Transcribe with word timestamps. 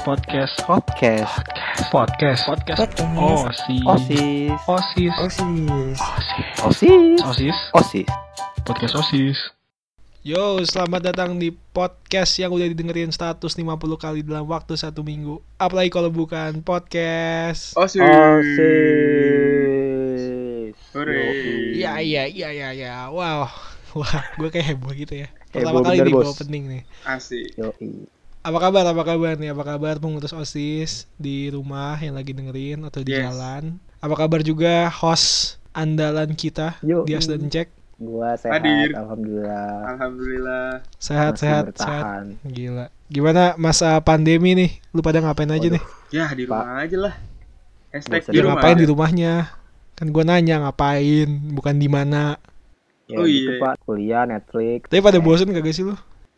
podcast 0.00 0.56
podcast. 0.64 1.36
Podcast. 1.92 2.48
Podcast. 2.48 2.96
Osis 3.20 3.84
osis 3.84 4.56
osis 4.64 5.12
osis 5.20 6.00
osis 6.64 7.20
osis 7.20 7.56
osis 7.76 8.08
podcast 8.64 8.96
osis 8.96 9.36
yo 10.24 10.56
selamat 10.64 11.12
datang 11.12 11.36
di 11.36 11.52
podcast 11.52 12.32
yang 12.40 12.48
udah 12.48 12.72
didengerin 12.72 13.12
150 13.12 13.44
kali 14.00 14.24
dalam 14.24 14.48
waktu 14.48 14.72
satu 14.72 15.04
minggu. 15.04 15.36
Apalagi 15.60 15.92
kalau 15.92 16.08
bukan 16.08 16.64
podcast. 16.64 17.76
Osis 17.76 18.00
osis 18.00 19.20
iya 21.76 22.00
iya 22.00 22.24
iya 22.24 22.48
iya 22.48 22.68
ya. 22.72 23.12
wow. 23.12 23.44
Wah 24.00 24.24
gue 24.40 24.48
kayak 24.48 24.76
heboh 24.76 24.96
gitu 24.96 25.28
ya. 25.28 25.28
Pertama 25.52 25.84
kali 25.84 26.08
di 26.08 26.12
opening 26.16 26.64
nih. 26.72 26.82
Asik. 27.04 27.52
Apa 28.40 28.56
kabar? 28.58 28.84
Apa 28.88 29.02
kabar 29.04 29.36
nih? 29.36 29.52
Apa 29.52 29.64
kabar 29.66 30.00
pengurus 30.00 30.32
OSIS 30.32 31.04
di 31.20 31.52
rumah 31.52 32.00
yang 32.00 32.16
lagi 32.16 32.32
dengerin 32.32 32.80
atau 32.88 33.04
di 33.04 33.12
Yes. 33.12 33.28
jalan? 33.28 33.76
Apa 34.00 34.14
kabar 34.16 34.40
juga 34.40 34.88
host 34.88 35.60
andalan 35.76 36.32
kita, 36.32 36.80
Yoi. 36.80 37.04
Dias 37.04 37.28
dan 37.28 37.44
Cek? 37.46 37.68
gua 38.00 38.32
sehat 38.32 38.64
Hadir. 38.64 38.96
alhamdulillah 38.96 39.84
Alhamdulillah. 39.92 40.80
Sehat, 40.96 41.36
Masih 41.36 41.42
sehat, 41.44 41.64
bertahan. 41.68 42.26
sehat. 42.32 42.48
Gila. 42.48 42.86
Gimana 43.12 43.42
masa 43.60 44.00
pandemi 44.00 44.56
nih? 44.56 44.70
Lu 44.96 45.04
pada 45.04 45.20
ngapain 45.20 45.52
aja 45.52 45.60
Waduh. 45.60 45.76
nih? 45.76 45.84
Ya 46.08 46.24
di 46.32 46.48
rumah 46.48 46.80
aja 46.80 46.96
lah. 46.96 47.14
Hashtag 47.92 48.24
di 48.24 48.32
Ya 48.32 48.40
rumah. 48.40 48.56
ngapain 48.56 48.72
aja. 48.72 48.80
di 48.80 48.86
rumahnya? 48.88 49.32
Kan 49.92 50.06
gue 50.08 50.24
nanya 50.24 50.64
ngapain, 50.64 51.28
bukan 51.52 51.76
di 51.76 51.88
mana. 51.92 52.40
ya 53.04 53.20
Oh, 53.20 53.28
gitu 53.28 53.52
iya. 53.52 53.60
pak 53.60 53.74
kuliah 53.84 54.22
Netflix 54.24 54.86
Tapi 54.88 55.02
pada 55.02 55.18
Eh, 55.18 55.20
bosen 55.20 55.52
kagak 55.52 55.74
sih 55.74 55.84
lu? 55.84 55.92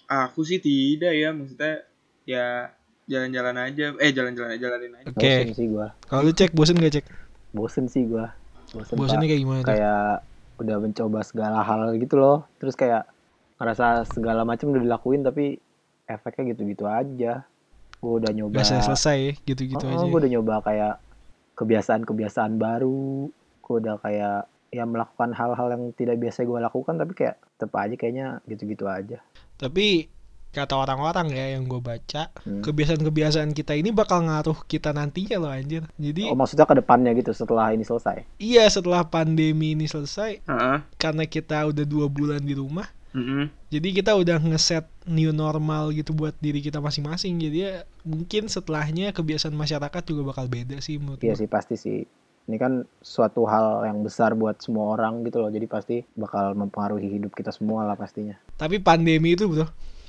Aku 0.08 0.42
sih 0.42 0.58
tidak 0.58 1.14
ya, 1.14 1.30
maksudnya 1.30 1.84
ya 2.24 2.70
jalan-jalan 3.04 3.56
aja. 3.60 3.86
Eh 3.96 4.10
jalan-jalan 4.10 4.54
jalanin 4.54 4.92
aja. 4.94 5.06
Oke. 5.08 5.26
bosen 5.42 5.52
sih 5.52 5.66
gua 5.66 5.86
Kalau 6.02 6.22
lu 6.22 6.32
cek 6.32 6.50
bosen 6.52 6.76
gak 6.76 6.94
cek? 6.94 7.06
bosen 7.50 7.84
sih 7.86 8.04
gua 8.04 8.32
bosen 8.68 8.94
Bosennya 8.94 9.26
kayak 9.26 9.40
gimana 9.40 9.60
tuh? 9.60 9.68
kayak 9.68 10.06
udah 10.56 10.76
mencoba 10.78 11.20
segala 11.20 11.60
hal 11.60 11.92
gitu 11.94 12.14
loh 12.14 12.46
terus 12.56 12.72
kayak 12.72 13.04
ngerasa 13.56 14.06
segala 14.06 14.42
macam 14.42 14.70
udah 14.70 14.80
dilakuin 14.80 15.20
tapi 15.20 15.58
efeknya 16.04 16.50
gitu-gitu 16.50 16.84
aja 16.84 17.44
gua 17.98 18.12
udah 18.16 18.30
nyoba 18.30 18.56
Gak 18.56 18.80
selesai 18.80 19.18
ya, 19.18 19.32
gitu-gitu 19.44 19.82
Oh, 19.82 19.92
aja. 19.92 20.02
gue 20.02 20.18
udah 20.18 20.32
nyoba 20.32 20.54
kayak 20.60 20.94
kebiasaan-kebiasaan 21.54 22.56
baru. 22.56 23.28
Gue 23.60 23.76
udah 23.78 23.96
kayak 23.98 24.36
ya 24.72 24.82
melakukan 24.82 25.30
hal-hal 25.30 25.68
yang 25.68 25.84
tidak 25.92 26.16
biasa 26.16 26.42
gue 26.42 26.58
lakukan 26.58 26.94
tapi 26.96 27.12
kayak 27.12 27.36
tetap 27.54 27.76
aja 27.76 27.94
kayaknya 27.94 28.26
gitu-gitu 28.46 28.88
aja. 28.88 29.20
Tapi 29.54 30.08
kata 30.52 30.76
orang-orang 30.76 31.32
ya 31.32 31.56
yang 31.56 31.64
gue 31.64 31.80
baca, 31.80 32.28
Hmm. 32.44 32.60
kebiasaan-kebiasaan 32.60 33.50
kita 33.50 33.72
ini 33.72 33.88
bakal 33.90 34.22
ngaruh 34.22 34.62
kita 34.64 34.92
nantinya 34.92 35.36
loh 35.38 35.48
anjir. 35.48 35.88
Jadi 35.96 36.28
Oh 36.28 36.36
maksudnya 36.36 36.64
ke 36.64 36.76
depannya 36.76 37.10
gitu 37.12 37.32
setelah 37.32 37.72
ini 37.72 37.82
selesai. 37.82 38.28
iya 38.36 38.68
setelah 38.68 39.02
pandemi 39.02 39.72
ini 39.72 39.84
selesai, 39.84 40.44
Heeh. 40.44 40.78
karena 40.94 41.24
kita 41.24 41.64
udah 41.64 41.82
dua 41.82 42.06
bulan 42.06 42.38
di 42.38 42.52
rumah, 42.52 42.84
Mm-mm. 43.10 43.48
jadi 43.68 43.88
kita 43.92 44.12
udah 44.12 44.38
ngeset 44.38 44.84
new 45.04 45.32
normal 45.32 45.88
gitu 45.90 46.12
buat 46.12 46.36
diri 46.38 46.60
kita 46.60 46.78
masing-masing. 46.78 47.36
Jadi 47.38 47.58
ya 47.58 47.72
mungkin 48.02 48.46
setelahnya 48.46 49.10
kebiasaan 49.10 49.52
masyarakat 49.52 50.02
juga 50.04 50.22
bakal 50.26 50.46
beda 50.46 50.78
sih 50.78 50.96
menurut 50.96 51.20
Iya 51.20 51.32
sih 51.34 51.48
pasti 51.48 51.76
sih. 51.76 52.04
Ini 52.42 52.58
kan 52.58 52.82
suatu 52.98 53.46
hal 53.46 53.86
yang 53.86 54.02
besar 54.02 54.34
buat 54.34 54.58
semua 54.58 54.92
orang 54.92 55.22
gitu 55.22 55.38
loh. 55.38 55.46
Jadi 55.46 55.66
pasti 55.66 55.96
bakal 56.12 56.52
mempengaruhi 56.52 57.06
hidup 57.08 57.30
kita 57.32 57.54
semua 57.54 57.86
lah 57.86 57.94
pastinya. 57.94 58.34
Tapi 58.56 58.82
pandemi 58.82 59.38
itu 59.38 59.46
bro, 59.46 59.62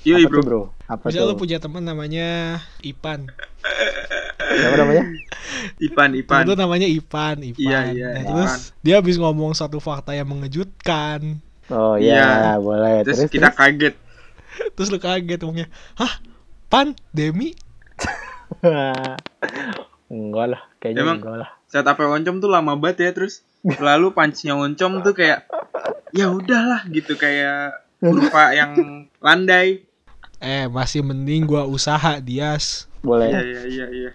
Apa 0.06 0.28
bro. 0.28 0.42
bro? 0.42 0.62
Apa 0.84 1.04
Misalnya 1.08 1.26
lu 1.26 1.34
tuh? 1.34 1.40
punya 1.40 1.58
teman 1.58 1.82
namanya 1.82 2.28
Ipan. 2.80 3.32
Siapa 4.44 4.76
namanya? 4.76 5.04
Ipan, 5.80 6.10
Ipan. 6.14 6.36
Temen 6.38 6.50
lu 6.50 6.56
namanya 6.58 6.86
Ipan, 6.86 7.40
Ipan. 7.42 7.58
Iya, 7.58 7.80
iya, 7.90 8.08
Nah, 8.12 8.22
Ipan. 8.22 8.30
terus 8.36 8.54
dia 8.80 8.96
habis 8.98 9.16
ngomong 9.16 9.54
satu 9.54 9.80
fakta 9.80 10.12
yang 10.12 10.28
mengejutkan. 10.28 11.40
Oh 11.68 11.96
Iya. 11.96 12.20
iya 12.20 12.52
boleh. 12.58 13.02
Terus 13.02 13.24
Terus, 13.24 13.32
kita 13.32 13.48
terus? 13.48 13.58
kaget. 13.58 13.96
Terus 14.76 14.90
lu 14.90 15.00
kaget 15.00 15.40
ngomongnya, 15.40 15.68
"Hah? 15.96 16.14
Pan? 16.68 16.92
Demi?" 17.10 17.56
enggak 20.10 20.46
lah. 20.48 20.62
Kayaknya 20.78 21.02
Emang- 21.02 21.20
enggak 21.20 21.38
lah. 21.40 21.50
Saat 21.66 21.88
apa 21.88 22.06
oncom 22.06 22.38
tuh 22.38 22.48
lama 22.48 22.76
banget 22.76 22.98
ya 23.02 23.12
terus 23.14 23.42
lalu 23.64 24.12
punchnya 24.12 24.54
oncom 24.54 25.02
tuh 25.02 25.16
kayak 25.16 25.48
ya 26.12 26.30
udahlah 26.30 26.86
gitu 26.88 27.16
kayak 27.16 27.80
kurva 28.04 28.54
yang 28.54 28.72
landai. 29.18 29.82
Eh, 30.44 30.68
masih 30.68 31.00
mending 31.00 31.48
gua 31.48 31.64
usaha, 31.64 32.20
Dias. 32.20 32.92
Boleh. 33.00 33.32
Iya 33.32 33.42
iya 33.48 33.62
iya 33.64 33.88
iya. 33.96 34.12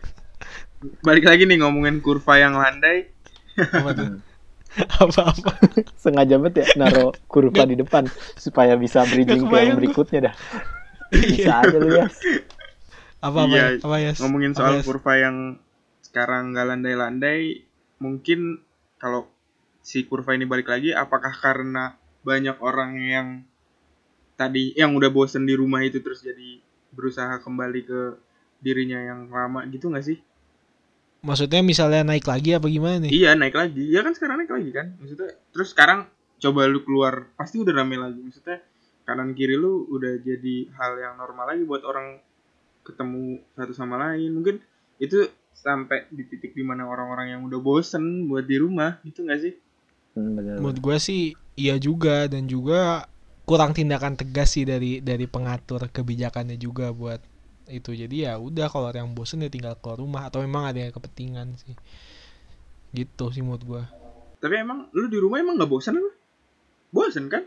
Balik 1.01 1.25
lagi 1.25 1.49
nih 1.49 1.65
ngomongin 1.65 2.05
kurva 2.05 2.37
yang 2.37 2.53
landai. 2.61 3.09
Apa 3.57 3.91
tuh? 3.97 4.07
Hmm. 4.13 4.21
Apa-apa. 5.09 5.53
sengaja 5.97 6.37
banget 6.37 6.55
ya 6.63 6.67
naro 6.77 7.17
kurva 7.27 7.65
di 7.65 7.81
depan 7.81 8.05
supaya 8.37 8.77
bisa 8.77 9.03
bridging 9.09 9.49
ke 9.49 9.57
yang 9.57 9.81
berikutnya 9.81 10.31
dah. 10.31 10.35
Bisa 11.09 11.65
aja 11.65 11.77
lu 11.81 11.89
ya. 11.97 12.07
Apa-apa? 13.25 13.57
Iya, 13.57 13.67
Apa 13.81 13.97
ya? 13.97 14.13
ngomongin 14.21 14.53
Apa, 14.53 14.59
soal 14.61 14.75
kurva 14.85 15.13
yang 15.17 15.37
sekarang 16.05 16.53
nggak 16.53 16.67
landai-landai 16.77 17.65
mungkin 17.99 18.61
kalau 19.01 19.27
si 19.81 20.05
kurva 20.05 20.37
ini 20.37 20.45
balik 20.45 20.69
lagi 20.69 20.93
apakah 20.93 21.33
karena 21.33 21.97
banyak 22.23 22.61
orang 22.61 22.93
yang 23.01 23.29
tadi 24.39 24.71
yang 24.79 24.95
udah 24.95 25.11
bosen 25.11 25.43
di 25.43 25.59
rumah 25.59 25.83
itu 25.83 25.99
terus 25.99 26.23
jadi 26.23 26.63
berusaha 26.95 27.43
kembali 27.43 27.81
ke 27.83 28.01
dirinya 28.63 29.03
yang 29.03 29.27
lama 29.27 29.67
gitu 29.67 29.91
nggak 29.91 30.07
sih? 30.07 30.19
Maksudnya 31.27 31.67
misalnya 31.67 32.07
naik 32.07 32.23
lagi 32.31 32.55
apa 32.55 32.71
gimana 32.71 33.03
nih? 33.03 33.11
iya 33.11 33.35
naik 33.35 33.59
lagi. 33.59 33.91
Ya 33.91 34.07
kan 34.07 34.15
sekarang 34.15 34.39
naik 34.39 34.55
lagi 34.55 34.71
kan? 34.71 34.95
Maksudnya 35.03 35.35
terus 35.51 35.75
sekarang 35.75 36.07
coba 36.39 36.71
lu 36.71 36.87
keluar 36.87 37.27
pasti 37.35 37.59
udah 37.59 37.75
rame 37.75 37.99
lagi. 37.99 38.23
Maksudnya 38.23 38.63
kanan 39.03 39.35
kiri 39.35 39.59
lu 39.59 39.91
udah 39.91 40.23
jadi 40.23 40.71
hal 40.79 40.93
yang 41.03 41.15
normal 41.19 41.51
lagi 41.51 41.67
buat 41.67 41.83
orang 41.83 42.23
ketemu 42.87 43.43
satu 43.59 43.75
sama 43.75 43.99
lain. 43.99 44.31
Mungkin 44.31 44.63
itu 45.03 45.27
sampai 45.59 46.07
di 46.15 46.23
titik 46.23 46.55
di 46.55 46.63
mana 46.63 46.87
orang-orang 46.87 47.35
yang 47.35 47.43
udah 47.43 47.59
bosen 47.59 48.31
buat 48.31 48.47
di 48.47 48.63
rumah 48.63 49.03
gitu 49.03 49.27
nggak 49.27 49.41
sih? 49.43 49.55
Hmm. 50.15 50.39
Menurut 50.39 50.79
gue 50.79 50.97
sih 51.03 51.35
iya 51.59 51.75
juga 51.83 52.31
dan 52.31 52.47
juga 52.47 53.11
kurang 53.49 53.73
tindakan 53.73 54.15
tegas 54.21 54.53
sih 54.55 54.69
dari 54.69 55.01
dari 55.01 55.25
pengatur 55.25 55.89
kebijakannya 55.89 56.61
juga 56.61 56.93
buat 56.93 57.21
itu. 57.73 57.97
Jadi 57.97 58.29
ya 58.29 58.37
udah 58.37 58.69
kalau 58.69 58.93
yang 58.93 59.13
bosen 59.17 59.41
ya 59.41 59.49
tinggal 59.49 59.75
keluar 59.81 59.99
rumah 60.01 60.23
atau 60.29 60.45
memang 60.45 60.69
ada 60.69 60.79
yang 60.85 60.93
kepentingan 60.93 61.57
sih. 61.57 61.73
Gitu 62.93 63.25
sih 63.33 63.43
menurut 63.45 63.65
gua. 63.65 63.85
tapi 64.39 64.55
emang 64.55 64.87
lu 64.95 65.11
di 65.11 65.19
rumah 65.19 65.43
emang 65.43 65.59
nggak 65.59 65.67
bosen 65.67 65.99
apa 65.99 66.11
bosen 66.95 67.27
kan 67.27 67.43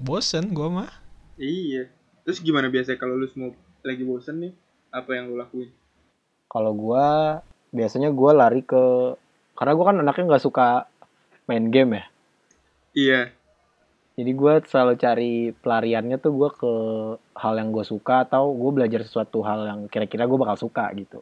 Bosen 0.00 0.56
gua 0.56 0.68
mah. 0.72 0.92
iya 1.36 1.86
terus 2.24 2.40
gimana 2.40 2.72
biasanya 2.72 2.96
kalau 2.96 3.14
lu 3.14 3.28
semua 3.28 3.52
lagi 3.84 4.02
bosen 4.02 4.40
nih 4.40 4.52
apa 4.88 5.10
yang 5.12 5.28
lu 5.28 5.36
lakuin 5.36 5.68
Kalau 6.48 6.72
gua 6.72 7.38
biasanya 7.70 8.08
gua 8.08 8.32
lari 8.32 8.64
ke 8.64 9.12
karena 9.52 9.72
gua 9.76 9.84
kan 9.92 10.00
anaknya 10.00 10.24
nggak 10.32 10.44
suka 10.48 10.88
main 11.44 11.68
game 11.68 12.00
ya. 12.00 12.04
iya 12.96 13.20
Jadi 14.14 14.30
gua 14.32 14.62
selalu 14.62 14.94
cari 14.94 15.32
pelariannya 15.52 16.16
tuh 16.16 16.32
gua 16.32 16.50
ke 16.50 16.72
hal 17.34 17.54
yang 17.58 17.68
gue 17.68 17.82
suka 17.82 18.22
atau 18.22 18.54
gue 18.54 18.70
belajar 18.72 19.02
sesuatu 19.02 19.42
hal 19.42 19.66
yang 19.66 19.80
kira-kira 19.86 20.22
gue 20.22 20.38
bakal 20.38 20.54
suka 20.56 20.86
gitu. 20.94 21.18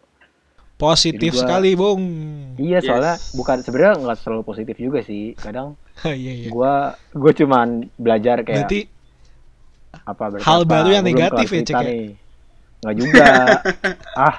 Positif 0.77 1.33
gua- 1.33 1.41
sekali, 1.41 1.73
Bung. 1.73 2.03
Iya 2.61 2.79
Yes. 2.79 2.85
soalnya 2.85 3.15
bukan 3.33 3.57
sebenarnya 3.61 3.95
nggak 3.99 4.19
selalu 4.21 4.43
positif 4.45 4.77
juga 4.77 5.01
sih. 5.01 5.33
Kadang 5.33 5.73
Iya, 6.05 6.13
iya. 6.37 6.49
gua 6.53 6.75
gue 7.11 7.33
cuman 7.33 7.89
belajar 7.97 8.45
kayak 8.45 8.69
Berarti 8.69 8.81
apa 10.05 10.25
berarti 10.29 10.45
hal 10.45 10.61
apa? 10.61 10.69
baru 10.69 10.89
yang 10.91 11.05
belum 11.05 11.13
negatif 11.17 11.47
ya, 11.47 11.53
cerita 11.55 11.65
Cek, 11.65 11.81
ya? 11.81 11.89
nih. 11.89 12.07
Nggak 12.83 12.97
juga. 12.99 13.27
ah, 14.29 14.37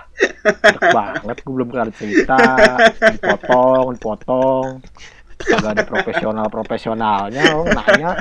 banget 0.91 1.37
gue 1.39 1.53
belum 1.53 1.69
kelar 1.69 1.89
cerita. 1.89 2.39
Dipotong, 3.09 3.85
dipotong. 3.95 4.67
Gak 5.41 5.71
ada 5.73 5.83
profesional 5.85 6.45
profesionalnya. 6.51 7.43
Lo 7.53 7.65
nanya, 7.65 8.11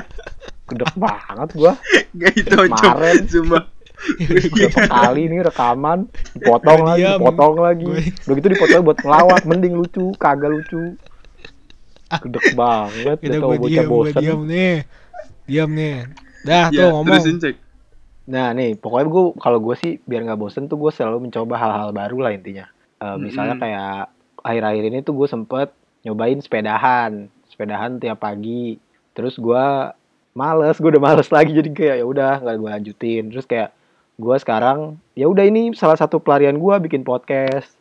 gedek 0.69 0.93
banget 0.97 1.49
gua. 1.53 1.73
Gak 2.17 2.33
itu 2.37 2.55
oncom 2.55 2.77
Kemarin. 2.77 3.23
Sumpah 3.29 3.63
Berapa 4.03 4.83
kali 4.91 5.31
nih 5.31 5.39
rekaman, 5.47 5.99
dipotong 6.35 6.81
lagi, 6.83 7.07
diam. 7.07 7.19
dipotong 7.23 7.55
lagi. 7.63 7.87
Udah 8.27 8.33
gitu 8.35 8.47
dipotong 8.51 8.81
buat 8.83 8.99
ngelawak, 8.99 9.41
mending 9.47 9.73
lucu, 9.79 10.11
kagak 10.19 10.51
lucu. 10.51 10.99
Gedek 12.11 12.51
banget, 12.53 13.17
udah 13.23 13.39
udah 13.39 13.39
tau 13.39 13.59
bocah 13.63 13.85
bosen. 13.87 14.19
diam 14.19 14.41
nih. 14.43 14.75
Diam 15.47 15.69
nih. 15.71 15.95
Dah 16.43 16.67
tuh 16.67 16.83
ya 16.83 16.91
ngomong. 16.91 17.15
terusin 17.15 17.37
cek 17.39 17.55
Nah 18.23 18.55
nih, 18.55 18.79
pokoknya 18.79 19.07
gue 19.07 19.23
kalau 19.39 19.59
gue 19.59 19.75
sih 19.79 19.99
biar 20.03 20.23
nggak 20.27 20.39
bosen 20.39 20.67
tuh 20.71 20.79
gue 20.79 20.91
selalu 20.91 21.27
mencoba 21.27 21.55
hal-hal 21.59 21.91
baru 21.91 22.17
lah 22.27 22.31
intinya. 22.35 22.67
Eh, 23.03 23.15
Misalnya 23.19 23.55
kayak 23.59 24.11
akhir-akhir 24.43 24.83
ini 24.83 24.99
tuh 25.03 25.15
gue 25.15 25.27
sempet 25.27 25.71
nyobain 26.03 26.39
sepedahan, 26.39 27.27
sepedahan 27.47 27.97
tiap 27.97 28.19
pagi. 28.19 28.77
Terus 29.13 29.35
gue 29.35 29.65
males, 30.33 30.77
gue 30.77 30.89
udah 30.89 31.03
males 31.03 31.29
lagi 31.29 31.51
jadi 31.51 31.69
kayak 31.69 31.95
ya 31.99 32.05
udah 32.05 32.33
nggak 32.43 32.55
gue 32.55 32.69
lanjutin. 32.69 33.23
Terus 33.31 33.45
kayak 33.45 33.71
gue 34.13 34.35
sekarang 34.37 35.01
ya 35.17 35.25
udah 35.25 35.41
ini 35.41 35.73
salah 35.73 35.97
satu 35.97 36.21
pelarian 36.21 36.61
gue 36.61 36.75
bikin 36.85 37.01
podcast 37.01 37.73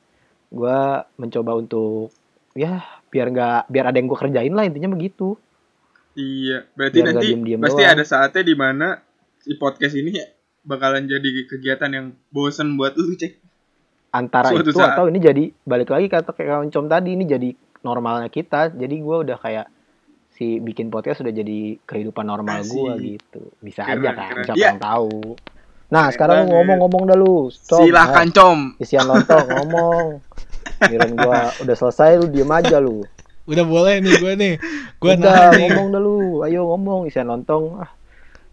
gue 0.49 0.79
mencoba 1.17 1.53
untuk 1.57 2.09
ya 2.53 2.81
biar 3.09 3.29
nggak 3.29 3.69
biar 3.69 3.85
ada 3.89 3.97
yang 3.97 4.09
gue 4.09 4.17
kerjain 4.17 4.53
lah 4.53 4.65
intinya 4.65 4.89
begitu 4.89 5.37
Iya, 6.13 6.69
berarti 6.77 6.99
Biar 7.01 7.09
nanti 7.09 7.25
diem-diem 7.25 7.57
pasti 7.57 7.81
doang. 7.81 7.93
ada 7.97 8.05
saatnya 8.05 8.43
di 8.45 8.53
mana 8.53 9.01
si 9.41 9.57
podcast 9.57 9.97
ini 9.97 10.13
bakalan 10.61 11.09
jadi 11.09 11.25
kegiatan 11.49 11.89
yang 11.89 12.07
bosen 12.29 12.77
buat 12.77 12.93
lu, 13.01 13.17
Cek. 13.17 13.41
antara 14.13 14.53
Suatu 14.53 14.61
itu 14.69 14.77
saat. 14.77 14.93
atau 14.93 15.09
ini 15.09 15.17
jadi 15.17 15.45
balik 15.65 15.89
lagi 15.89 16.13
kata 16.13 16.37
kayak 16.37 16.49
kawan 16.53 16.69
com 16.69 16.85
tadi 16.85 17.17
ini 17.17 17.25
jadi 17.25 17.49
normalnya 17.83 18.27
kita 18.27 18.71
jadi 18.71 18.97
gue 18.97 19.17
udah 19.23 19.37
kayak 19.37 19.67
si 20.31 20.59
bikin 20.59 20.89
podcast 20.89 21.21
udah 21.21 21.31
jadi 21.31 21.77
kehidupan 21.81 22.25
normal 22.25 22.63
gue 22.63 22.93
gitu 23.13 23.53
bisa 23.59 23.83
Keren, 23.83 24.01
aja 24.01 24.11
kan 24.13 24.27
keren. 24.33 24.45
siapa 24.45 24.57
Iya. 24.57 24.67
yang 24.69 24.81
tahu 24.81 25.19
nah 25.87 26.03
Keren 26.03 26.13
sekarang 26.13 26.39
lu 26.41 26.51
ngomong-ngomong 26.53 27.03
dah 27.05 27.17
lu 27.17 27.35
Com. 27.51 27.81
Silahkan, 27.81 28.27
Eh, 28.27 28.33
Com. 28.33 28.59
isian 28.79 29.05
lontong 29.05 29.47
ngomong 29.47 30.07
Kirain 30.81 31.13
gua 31.13 31.53
udah 31.55 31.77
selesai 31.77 32.17
lu 32.17 32.27
diem 32.29 32.49
aja 32.49 32.79
lu 32.79 33.05
Udah 33.43 33.63
boleh 33.63 33.99
nih 33.99 34.15
gue 34.17 34.33
nih. 34.35 34.55
Gue 34.97 35.15
nahan 35.17 35.51
nih. 35.53 35.67
ngomong 35.67 35.87
dah 35.91 35.99
lu 35.99 36.15
ayo 36.43 36.63
ngomong 36.65 37.01
isian 37.05 37.27
lontong 37.27 37.75
ah 37.77 37.91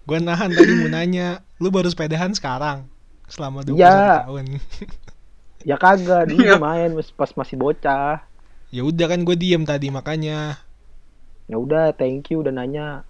Gue 0.04 0.18
nahan 0.18 0.50
tadi 0.50 0.74
mau 0.76 0.90
nanya. 0.90 1.46
Lu 1.56 1.70
baru 1.70 1.86
sepedahan 1.86 2.34
sekarang? 2.34 2.90
Selama 3.26 3.62
21 3.62 3.78
Iya. 3.78 4.26
tahun. 4.26 4.46
ya 5.62 5.76
kagak 5.76 6.24
dulu 6.28 6.42
Iya. 6.42 6.58
main 6.58 6.90
pas 7.14 7.30
masih 7.32 7.56
bocah 7.56 8.26
ya 8.70 8.82
udah 8.82 9.06
kan 9.08 9.22
gue 9.22 9.34
diem 9.34 9.64
tadi 9.64 9.90
makanya. 9.90 10.62
ya 11.46 11.58
udah 11.58 11.92
thank 11.92 12.30
you 12.30 12.40
udah 12.40 12.52
nanya 12.52 13.02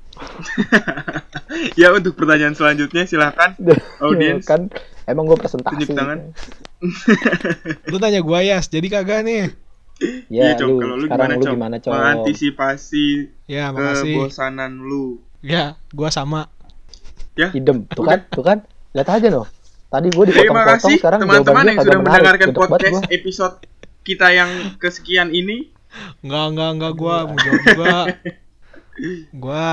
Ya, 1.75 1.91
untuk 1.91 2.15
pertanyaan 2.15 2.51
selanjutnya 2.51 3.03
silahkan 3.03 3.55
audiens. 4.03 4.43
kan 4.43 4.67
emang 5.05 5.25
gue 5.25 5.35
presentasi 5.35 5.75
Tunjuk 5.77 5.89
tangan. 5.93 6.31
Lu 7.85 7.97
tanya 7.97 8.19
gue 8.19 8.39
ya, 8.41 8.59
jadi 8.59 8.87
kagak 8.89 9.21
nih. 9.21 9.43
ya 10.33 10.43
Iya, 10.49 10.57
Com. 10.57 10.67
lu 10.69 10.75
Kalau 10.77 10.95
lu 10.95 11.05
sekarang 11.05 11.19
gimana, 11.25 11.33
lu 11.33 11.41
Com? 11.41 11.53
gimana 11.53 11.75
com 11.77 11.91
Mengantisipasi 11.91 13.07
Ya 13.45 13.63
makasih. 13.69 14.11
kebosanan 14.13 14.71
lu. 14.77 15.19
Ya, 15.39 15.63
gue 15.89 16.09
sama. 16.09 16.47
Ya. 17.33 17.51
idem 17.53 17.87
tuh 17.87 18.03
kan 18.03 18.19
tuh 18.27 18.43
kan 18.43 18.57
lihat 18.91 19.07
aja 19.09 19.27
no 19.29 19.47
tadi 19.87 20.11
gue 20.11 20.27
Terima 20.27 20.43
dipotong-potong 20.43 20.75
kasih 20.75 20.95
sekarang 20.99 21.19
teman-teman 21.23 21.63
yang 21.63 21.77
sudah 21.79 21.97
mendengarkan 21.97 22.47
podcast 22.51 22.99
gua. 22.99 23.07
episode 23.09 23.55
kita 24.09 24.33
yang 24.33 24.49
kesekian 24.75 25.29
ini. 25.29 25.69
Enggak, 26.21 26.45
enggak, 26.49 26.69
enggak 26.73 26.93
gue 26.95 27.15
mau 27.23 27.37
jawab 27.37 27.61
juga. 27.63 27.97
Gue 29.33 29.67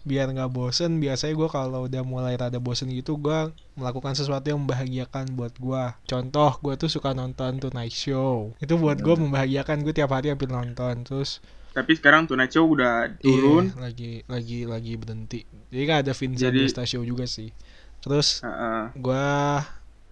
biar 0.00 0.32
nggak 0.32 0.48
bosen 0.48 0.96
biasanya 0.96 1.36
gue 1.36 1.48
kalau 1.48 1.84
udah 1.84 2.00
mulai 2.00 2.32
rada 2.32 2.56
bosen 2.56 2.88
gitu 2.88 3.20
gue 3.20 3.52
melakukan 3.76 4.16
sesuatu 4.16 4.48
yang 4.48 4.64
membahagiakan 4.64 5.36
buat 5.36 5.52
gue 5.54 5.84
contoh 6.04 6.56
gue 6.56 6.72
tuh 6.74 6.88
suka 6.88 7.12
nonton 7.12 7.60
Tonight 7.60 7.92
Show 7.92 8.56
itu 8.56 8.80
buat 8.80 8.96
gue 8.96 9.12
membahagiakan 9.12 9.84
gue 9.84 9.92
tiap 9.92 10.08
hari 10.10 10.32
hampir 10.32 10.48
nonton 10.48 11.04
terus 11.04 11.44
Tapi 11.70 11.92
sekarang 11.94 12.24
Tonight 12.24 12.48
Show 12.48 12.64
udah 12.66 13.12
turun. 13.20 13.70
Iya, 13.70 13.76
lagi 13.78 14.12
lagi 14.24 14.58
lagi 14.64 14.92
berhenti 14.96 15.40
jadi 15.68 15.84
kan 15.84 15.96
ada 16.00 16.12
Vincent 16.16 16.48
Jadi- 16.48 16.60
Desta 16.64 16.84
Show 16.84 17.04
juga 17.04 17.28
sih 17.28 17.52
terus 18.00 18.40
Heeh. 18.40 18.96
gue 18.96 19.28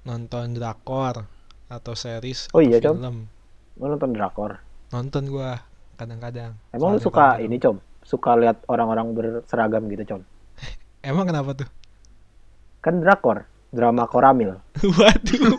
nonton 0.05 0.53
drakor 0.53 1.25
atau 1.67 1.93
series 1.93 2.53
Oh 2.53 2.61
atau 2.61 2.69
iya, 2.69 2.77
Com? 2.79 2.97
film 2.97 3.17
Lu 3.79 3.87
nonton 3.87 4.11
drakor 4.13 4.59
nonton 4.91 5.25
gue 5.29 5.51
kadang-kadang 5.95 6.57
emang 6.73 6.97
lu 6.97 7.01
suka 7.01 7.39
ini 7.39 7.61
com 7.61 7.79
suka 8.03 8.35
lihat 8.41 8.65
orang-orang 8.67 9.13
berseragam 9.13 9.87
gitu 9.87 10.17
com 10.17 10.23
emang 11.09 11.29
kenapa 11.29 11.55
tuh 11.55 11.69
kan 12.81 12.99
drakor 12.99 13.45
drama 13.69 14.09
koramil 14.09 14.57
Waduh. 14.99 15.53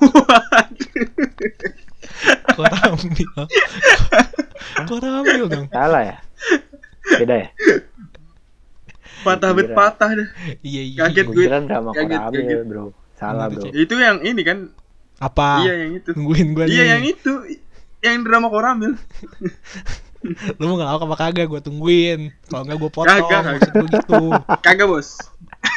Koramil. 2.58 3.30
Koramil 4.90 5.44
dong. 5.46 5.68
salah 5.70 6.02
ya 6.04 6.18
beda 7.20 7.36
ya 7.46 7.50
Patah 9.20 9.52
bet 9.52 9.76
patah 9.76 10.16
dah. 10.16 10.28
Iya 10.64 10.82
iya. 10.84 11.00
Kaget 11.04 11.28
gue 11.28 11.44
kira 11.44 11.60
drama 11.60 11.92
Kaget, 11.92 12.08
koramil 12.08 12.40
kaget. 12.40 12.60
bro 12.72 12.86
salah 13.20 13.46
bro. 13.52 13.68
Itu 13.76 14.00
yang 14.00 14.24
ini 14.24 14.42
kan? 14.48 14.72
Apa? 15.20 15.68
Iya 15.68 15.74
yang 15.84 15.92
itu. 16.00 16.10
Tungguin 16.16 16.56
gue 16.56 16.64
nih. 16.64 16.72
Iya 16.72 16.84
yang 16.96 17.04
itu. 17.04 17.34
Yang 18.00 18.18
drama 18.26 18.48
koramil. 18.48 18.94
Lu 20.60 20.64
mau 20.68 20.76
ngelawak 20.76 21.04
apa 21.08 21.16
kagak? 21.16 21.48
Gue 21.48 21.62
tungguin. 21.64 22.32
Kalau 22.48 22.64
nggak 22.68 22.78
gue 22.80 22.92
potong. 22.92 23.28
Kagak, 23.28 23.42
Maksud 23.56 23.72
gue 23.72 23.88
gitu. 23.92 24.22
Kagak 24.64 24.88
bos. 24.88 25.10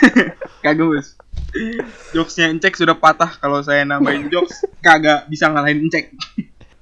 Kagak 0.65 0.87
bos. 0.87 1.09
Jokesnya 2.17 2.49
Encek 2.49 2.75
sudah 2.75 2.97
patah 2.97 3.29
kalau 3.37 3.61
saya 3.61 3.85
nambahin 3.85 4.33
jokes 4.33 4.65
kagak 4.81 5.29
bisa 5.29 5.53
ngalahin 5.53 5.85
Encek. 5.85 6.11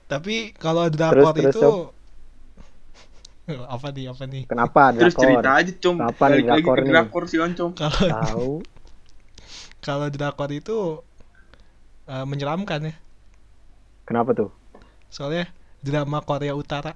Tapi 0.07 0.55
kalau 0.55 0.87
drakor 0.87 1.35
Terus, 1.35 1.55
terus, 1.55 1.57
itu 1.59 1.71
apa 3.75 3.87
nih 3.91 4.05
apa 4.11 4.25
nih? 4.31 4.43
kenapa 4.47 4.95
Terus 4.95 5.15
drakor 5.15 5.23
cerita 5.27 5.51
aja 5.59 5.73
com. 5.75 5.97
Kenapa 5.99 6.25
nih 6.31 6.31
Balik 6.31 6.47
lagi 6.47 6.63
drakor 6.63 6.77
ke 6.77 6.83
nih? 6.83 6.91
drakor 6.95 7.23
si 7.27 7.37
Oncom. 7.43 7.71
Kalau 7.75 8.07
tahu 8.07 8.53
kalau 9.87 10.07
drakor 10.07 10.51
itu 10.55 10.79
eh, 12.07 12.25
menyeramkan 12.27 12.81
ya. 12.91 12.95
kenapa 14.07 14.35
tuh 14.35 14.51
Soalnya 15.11 15.51
drama 15.81 16.21
Korea 16.21 16.55
Utara. 16.55 16.95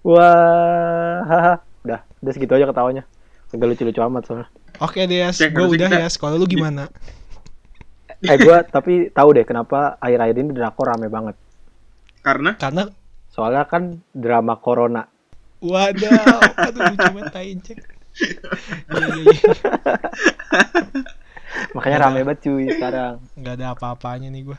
wah 0.00 1.18
haha. 1.22 1.54
udah 1.82 2.00
udah 2.20 2.32
segitu 2.32 2.52
aja 2.52 2.64
ketawanya 2.64 3.02
Agak 3.48 3.66
lucu-lucu 3.68 4.00
amat 4.02 4.22
soalnya 4.24 4.48
Oke 4.76 5.02
deh, 5.02 5.24
Cek, 5.26 5.50
gue 5.50 5.66
udah 5.66 5.88
kita- 5.88 5.98
ya. 5.98 6.08
Kalau 6.12 6.36
lu 6.36 6.46
gimana? 6.46 6.86
eh 8.22 8.36
gue 8.36 8.56
tapi 8.66 8.92
tahu 9.08 9.28
deh 9.32 9.42
kenapa 9.42 9.98
akhir-akhir 9.98 10.36
ini 10.36 10.50
drakor 10.52 10.88
rame 10.88 11.06
banget 11.06 11.36
Karena 12.20 12.54
Karena 12.54 12.86
soalnya 13.28 13.64
kan 13.64 13.82
drama 14.10 14.56
corona 14.56 15.04
Waduh, 15.58 16.12
aduh 16.54 16.80
lucu 16.86 17.06
banget 17.10 17.26
tai 17.30 17.52
cek. 17.56 17.78
Iya 18.86 19.06
iya 19.10 19.22
iya. 19.26 19.52
makanya 21.74 21.98
rame 22.02 22.20
banget 22.22 22.40
cuy 22.42 22.64
sekarang 22.68 23.14
Nggak 23.34 23.54
ada 23.54 23.66
apa-apanya 23.72 24.28
nih 24.28 24.42
gue. 24.44 24.58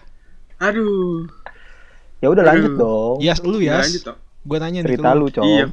aduh. 0.57 1.29
Ya 2.17 2.27
udah 2.33 2.43
lanjut 2.43 2.71
Aduh. 2.73 2.79
dong 2.81 3.17
Yes, 3.21 3.39
lu 3.45 3.59
ya. 3.61 3.81
Lanjut 3.81 4.03
toh. 4.13 4.17
Nanya 4.47 4.79
nih 4.81 4.87
ke 4.87 4.89
cerita 4.95 5.09
lu 5.13 5.27
cowok 5.27 5.47
Iya. 5.47 5.65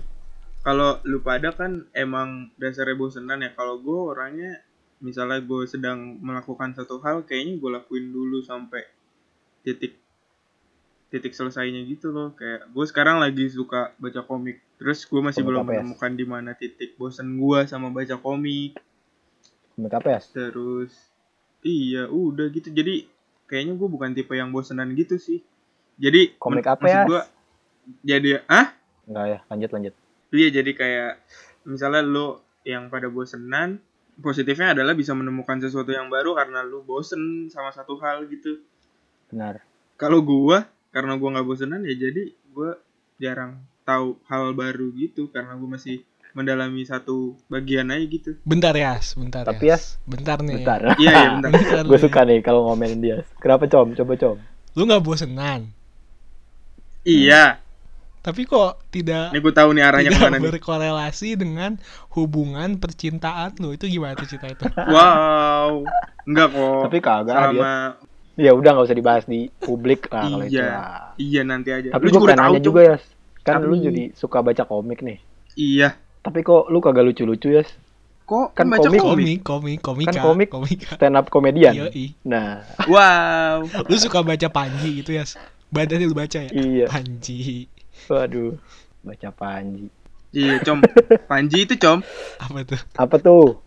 Kalau 0.64 0.90
lu 1.04 1.18
pada 1.20 1.52
kan 1.52 1.84
emang 1.92 2.48
dasarnya 2.56 2.96
bosenan 2.96 3.44
ya. 3.44 3.50
Kalau 3.52 3.78
gue 3.78 3.98
orangnya 4.16 4.64
misalnya 5.04 5.44
gue 5.44 5.68
sedang 5.68 6.16
melakukan 6.24 6.72
satu 6.72 7.04
hal, 7.04 7.28
kayaknya 7.28 7.60
gue 7.60 7.70
lakuin 7.70 8.08
dulu 8.08 8.40
sampai 8.40 8.80
titik 9.60 10.00
titik 11.12 11.36
selesainya 11.36 11.84
gitu 11.84 12.10
loh. 12.10 12.32
Kayak 12.32 12.72
gue 12.72 12.84
sekarang 12.88 13.20
lagi 13.20 13.46
suka 13.52 13.92
baca 14.00 14.24
komik. 14.24 14.64
Terus 14.80 15.04
gue 15.04 15.20
masih 15.20 15.44
Komik 15.44 15.48
belum 15.52 15.64
ya? 15.68 15.70
menemukan 15.84 16.12
di 16.16 16.26
mana 16.26 16.50
titik 16.56 16.96
bosen 16.96 17.36
gue 17.38 17.58
sama 17.68 17.92
baca 17.92 18.16
komik. 18.18 18.80
Komik 19.76 19.92
apa 19.94 20.08
ya 20.16 20.20
Terus 20.32 20.90
iya 21.62 22.08
udah 22.08 22.48
gitu. 22.50 22.72
Jadi 22.72 23.06
kayaknya 23.46 23.76
gue 23.76 23.88
bukan 23.88 24.16
tipe 24.16 24.32
yang 24.32 24.50
bosenan 24.50 24.96
gitu 24.96 25.20
sih. 25.20 25.44
Jadi 25.94 26.34
Komik 26.38 26.66
apa 26.66 26.86
ya? 26.90 27.02
gua, 27.06 27.22
jadi 28.02 28.40
ah 28.48 28.72
enggak 29.04 29.26
ya 29.28 29.38
lanjut 29.52 29.70
lanjut 29.76 29.94
Iya 30.34 30.48
jadi 30.50 30.70
kayak 30.74 31.12
misalnya 31.68 32.02
lo 32.02 32.42
yang 32.66 32.90
pada 32.90 33.06
bosenan 33.06 33.78
positifnya 34.18 34.74
adalah 34.74 34.96
bisa 34.96 35.14
menemukan 35.14 35.62
sesuatu 35.62 35.94
yang 35.94 36.10
baru 36.10 36.34
karena 36.34 36.64
lu 36.66 36.82
bosen 36.82 37.46
sama 37.50 37.70
satu 37.70 37.98
hal 38.02 38.26
gitu. 38.26 38.58
benar 39.30 39.62
Kalau 39.94 40.22
gua 40.26 40.66
karena 40.90 41.14
gua 41.14 41.38
nggak 41.38 41.46
bosenan 41.46 41.86
ya 41.86 41.94
jadi 41.94 42.34
gua 42.50 42.78
jarang 43.22 43.62
tahu 43.86 44.18
hal 44.26 44.56
baru 44.58 44.90
gitu 44.98 45.30
karena 45.30 45.54
gua 45.54 45.78
masih 45.78 46.02
mendalami 46.34 46.82
satu 46.82 47.38
bagian 47.46 47.94
aja 47.94 48.02
gitu. 48.10 48.34
Bentar 48.42 48.74
ya, 48.74 48.98
bentar 49.14 49.46
tapi 49.46 49.70
ya 49.70 49.78
Bentar 50.02 50.42
nih. 50.42 50.66
bentar 50.66 50.80
Iya 50.98 51.10
iya 51.14 51.28
bentar. 51.38 51.50
Bentar 51.54 51.84
gue 51.86 51.98
suka 52.02 52.20
nih 52.26 52.42
kalau 52.42 52.66
ngomelin 52.66 52.98
dia 52.98 53.16
kenapa 53.38 53.70
com 53.70 53.94
coba 53.94 54.18
com 54.18 54.36
Lu 54.74 54.82
nggak 54.82 55.04
bosenan. 55.06 55.70
Iya. 57.04 57.60
Tapi 58.18 58.42
kok 58.42 58.80
tidak 58.88 59.30
Ini 59.30 59.38
gua 59.38 59.52
tahu 59.52 59.68
nih 59.70 59.84
arahnya 59.84 60.08
tidak 60.08 60.16
ke 60.18 60.24
mana 60.24 60.36
nih. 60.38 60.44
berkorelasi 60.50 61.28
dengan 61.34 61.76
hubungan 62.10 62.76
percintaan 62.76 63.52
lu 63.58 63.70
itu 63.70 63.84
gimana 63.86 64.12
tuh 64.14 64.24
cerita 64.26 64.48
itu? 64.48 64.64
Wow. 64.88 65.84
Enggak 66.24 66.48
kok. 66.50 66.80
tapi 66.82 66.98
kagak 66.98 67.36
dia 67.36 67.44
Sama 67.52 67.72
ya 68.34 68.50
udah 68.50 68.70
nggak 68.72 68.86
usah 68.86 68.96
dibahas 68.96 69.24
di 69.24 69.46
publik 69.54 70.08
lah 70.08 70.24
kalau 70.24 70.40
itu 70.42 70.56
Iya. 70.56 70.66
lah. 70.66 71.04
iya 71.16 71.40
nanti 71.42 71.68
aja. 71.70 71.88
tapi 71.90 72.02
Lu 72.02 72.08
gue 72.08 72.14
juga 72.14 72.24
udah 72.24 72.32
pengen 72.32 72.40
tahu 72.40 72.50
nanya 72.50 72.64
juga 72.64 72.80
ya 72.82 72.96
kan 73.38 73.54
Tapi- 73.54 73.68
lu 73.68 73.74
jadi 73.78 74.02
suka 74.12 74.38
baca 74.40 74.62
komik 74.64 74.98
nih 75.00 75.18
Iya. 75.54 75.88
tapi 76.18 76.38
kok 76.40 76.66
lu 76.66 76.78
kagak 76.80 77.04
lucu-lucu 77.04 77.48
ya 77.52 77.64
Kok 78.24 78.56
Kan 78.56 78.72
baca 78.72 78.80
komik. 78.82 78.98
komik? 78.98 79.04
Komik, 79.04 79.38
komik, 79.44 79.78
komika, 79.78 80.10
Kan 80.10 80.24
komik. 80.24 80.48
komika. 80.48 80.88
stand 80.96 81.14
up 81.14 81.28
komedian 81.28 81.76
Yoi. 81.76 82.16
nah 82.24 82.64
Wow. 82.88 83.68
Lu 83.84 83.94
suka 83.94 84.18
baca 84.18 84.48
Panji 84.48 84.98
gitu 84.98 85.12
ya? 85.12 85.28
Badannya 85.74 86.06
lu 86.06 86.14
baca 86.14 86.38
ya? 86.38 86.50
iya 86.54 86.86
Panji. 86.86 87.66
waduh 88.06 88.54
baca 89.02 89.28
Panji 89.34 89.90
Iya, 90.34 90.58
Com. 90.66 90.82
Panji 91.30 91.62
itu, 91.62 91.78
Com. 91.78 92.02
Apa 92.42 92.66
tuh? 92.66 92.80
apa 92.98 93.16
tuh 93.22 93.62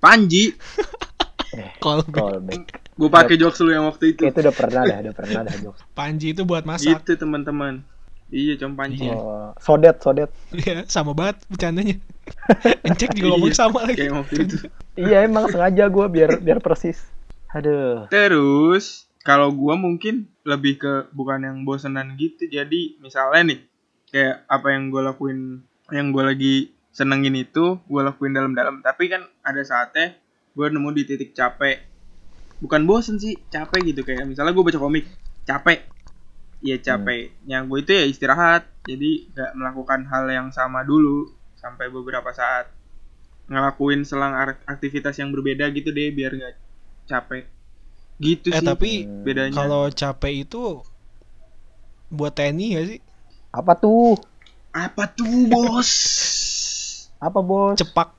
Panji. 0.00 0.56
eh 1.60 1.76
Callback. 1.76 2.16
callback 2.16 2.62
Gue 2.96 3.08
pakai 3.12 3.36
jokes 3.36 3.60
lu 3.60 3.76
yang 3.76 3.84
waktu 3.84 4.16
itu. 4.16 4.24
Itu 4.24 4.40
udah 4.40 4.56
pernah 4.56 4.88
dah, 4.88 4.98
udah 5.04 5.14
pernah 5.16 5.40
dah 5.44 5.54
jokes. 5.60 5.84
Panji 5.92 6.32
itu 6.32 6.48
buat 6.48 6.64
masak. 6.64 7.04
Gitu 7.04 7.20
teman-teman. 7.20 7.84
Iya, 8.32 8.56
com 8.56 8.72
panci. 8.72 9.04
Iya. 9.04 9.12
Oh, 9.12 9.52
sodet, 9.60 10.00
sodet. 10.00 10.32
Iya, 10.56 10.88
sama 10.88 11.12
banget 11.12 11.44
bercandanya. 11.52 12.00
Encek 12.88 13.12
juga 13.12 13.36
ngomong 13.36 13.52
Iya, 13.52 13.60
sama 13.60 13.78
lagi. 13.84 14.00
Kayak 14.00 14.14
waktu 14.16 14.34
itu. 14.48 14.56
Iya 14.96 15.16
emang 15.28 15.44
sengaja 15.52 15.84
gue 15.92 16.06
biar 16.08 16.30
biar 16.40 16.58
persis. 16.64 17.04
Aduh. 17.52 18.08
Terus 18.08 19.04
kalau 19.22 19.54
gua 19.54 19.78
mungkin 19.78 20.26
lebih 20.42 20.82
ke 20.82 20.92
bukan 21.14 21.46
yang 21.46 21.58
bosenan 21.62 22.18
gitu. 22.18 22.50
Jadi 22.50 22.98
misalnya 22.98 23.54
nih 23.54 23.60
kayak 24.10 24.36
apa 24.50 24.68
yang 24.74 24.90
gua 24.90 25.14
lakuin 25.14 25.62
yang 25.94 26.10
gua 26.10 26.34
lagi 26.34 26.74
senengin 26.90 27.38
itu 27.38 27.78
gua 27.86 28.10
lakuin 28.10 28.34
dalam-dalam. 28.34 28.82
Tapi 28.82 29.06
kan 29.06 29.22
ada 29.46 29.62
saatnya 29.62 30.18
gua 30.58 30.68
nemu 30.68 30.90
di 30.90 31.02
titik 31.06 31.32
capek. 31.32 31.86
Bukan 32.62 32.86
bosen 32.86 33.18
sih, 33.18 33.38
capek 33.50 33.94
gitu 33.94 34.02
kayak 34.06 34.26
misalnya 34.26 34.54
gua 34.54 34.66
baca 34.66 34.78
komik, 34.78 35.06
capek. 35.46 35.86
Iya 36.62 36.78
capek. 36.78 37.34
Yang 37.46 37.62
gue 37.66 37.78
itu 37.82 37.90
ya 37.90 38.04
istirahat. 38.06 38.62
Jadi 38.86 39.34
nggak 39.34 39.50
melakukan 39.58 40.06
hal 40.06 40.30
yang 40.30 40.48
sama 40.54 40.86
dulu 40.86 41.26
sampai 41.58 41.90
beberapa 41.90 42.30
saat 42.30 42.70
ngelakuin 43.50 44.06
selang 44.06 44.34
aktivitas 44.70 45.18
yang 45.18 45.34
berbeda 45.34 45.66
gitu 45.74 45.90
deh 45.90 46.14
biar 46.14 46.38
nggak 46.38 46.54
capek 47.10 47.50
gitu 48.22 48.54
Eh 48.54 48.62
sih 48.62 48.66
tapi 48.66 48.90
bedanya 49.26 49.58
kalau 49.58 49.90
capek 49.90 50.46
itu 50.46 50.80
buat 52.12 52.32
TNI 52.38 52.66
gak 52.78 52.86
sih? 52.86 53.00
Apa 53.50 53.74
tuh? 53.76 54.16
apa 54.72 55.04
tuh 55.12 55.52
bos 55.52 55.90
Apa 57.26 57.38
bos? 57.44 57.76
Cepak. 57.76 58.18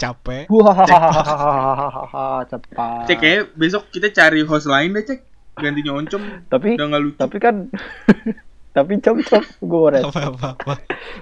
Capek. 0.00 0.48
Wah, 0.48 2.40
cepat. 2.48 3.04
cek 3.04 3.20
ya 3.20 3.44
besok 3.52 3.92
kita 3.92 4.08
cari 4.12 4.40
host 4.48 4.64
lain 4.68 4.96
deh 4.96 5.04
cek 5.04 5.20
gantinya 5.60 5.92
oncom 5.92 6.24
Tapi 6.48 6.80
udah 6.80 6.86
nggak 6.88 7.02
lucu 7.04 7.16
tapi 7.20 7.36
kan 7.36 7.68
tapi 8.76 8.96
com 9.04 9.20
com 9.20 9.44
gue 9.44 10.00
Apa 10.00 10.32
apa 10.32 10.46
apa. 10.56 10.74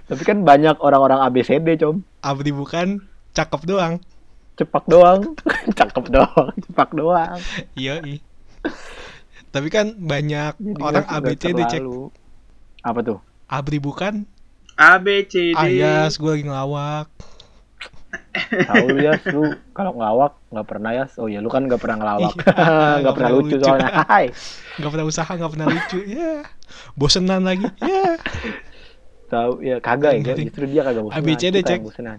Tapi 0.07 0.23
kan 0.23 0.47
banyak 0.47 0.79
orang-orang 0.79 1.27
ABCD 1.27 1.79
com. 1.79 2.07
Abdi 2.23 2.55
bukan 2.55 3.03
cakep 3.35 3.61
doang. 3.67 3.99
Cepak 4.59 4.85
doang, 4.85 5.21
cakep 5.79 6.05
doang, 6.11 6.51
cepak 6.61 6.91
doang. 6.91 7.39
Iya, 7.73 8.03
iya. 8.03 8.19
Tapi 9.49 9.69
kan 9.69 9.95
banyak 9.95 10.59
Jadi 10.59 10.83
orang 10.83 11.01
nggak- 11.01 11.15
nggak 11.15 11.33
ABCD 11.39 11.61
cek. 11.63 11.79
terlalu. 11.79 12.03
Apa 12.81 13.01
tuh? 13.01 13.19
Abdi 13.47 13.79
bukan. 13.79 14.15
A 14.75 14.99
B 14.99 15.25
C 15.25 15.51
D 15.51 15.57
Ayas, 15.57 16.15
gue 16.15 16.29
lagi 16.29 16.45
ngelawak. 16.45 17.07
Tahu 18.39 18.87
ya, 18.97 19.15
lu 19.29 19.43
kalau 19.71 19.93
ngelawak 19.93 20.39
nggak 20.49 20.67
pernah 20.67 20.91
ya. 20.93 21.05
Oh 21.17 21.27
iya, 21.27 21.39
lu 21.39 21.49
kan 21.49 21.65
nggak 21.65 21.79
pernah 21.79 21.97
ngelawak. 21.99 22.35
Iya, 22.35 22.45
Nggak 22.53 22.99
nggak 22.99 23.15
pernah 23.15 23.31
lucu 23.33 23.47
lucu. 23.49 23.57
soalnya. 23.61 23.91
Hai. 24.05 24.27
Gak 24.75 24.91
pernah 24.91 25.07
usaha, 25.07 25.31
gak 25.33 25.51
pernah 25.51 25.67
lucu. 25.67 25.99
Ya. 26.05 26.33
Bosenan 26.95 27.43
lagi. 27.43 27.67
Ya. 27.79 28.15
Tahu 29.29 29.51
ya 29.61 29.77
kagak 29.79 30.13
ya, 30.19 30.35
justru 30.35 30.65
dia 30.67 30.83
kagak 30.83 31.03
bosenan. 31.05 31.21
ABCD, 31.21 31.57
cek. 31.61 31.81
bosenan. 31.83 32.19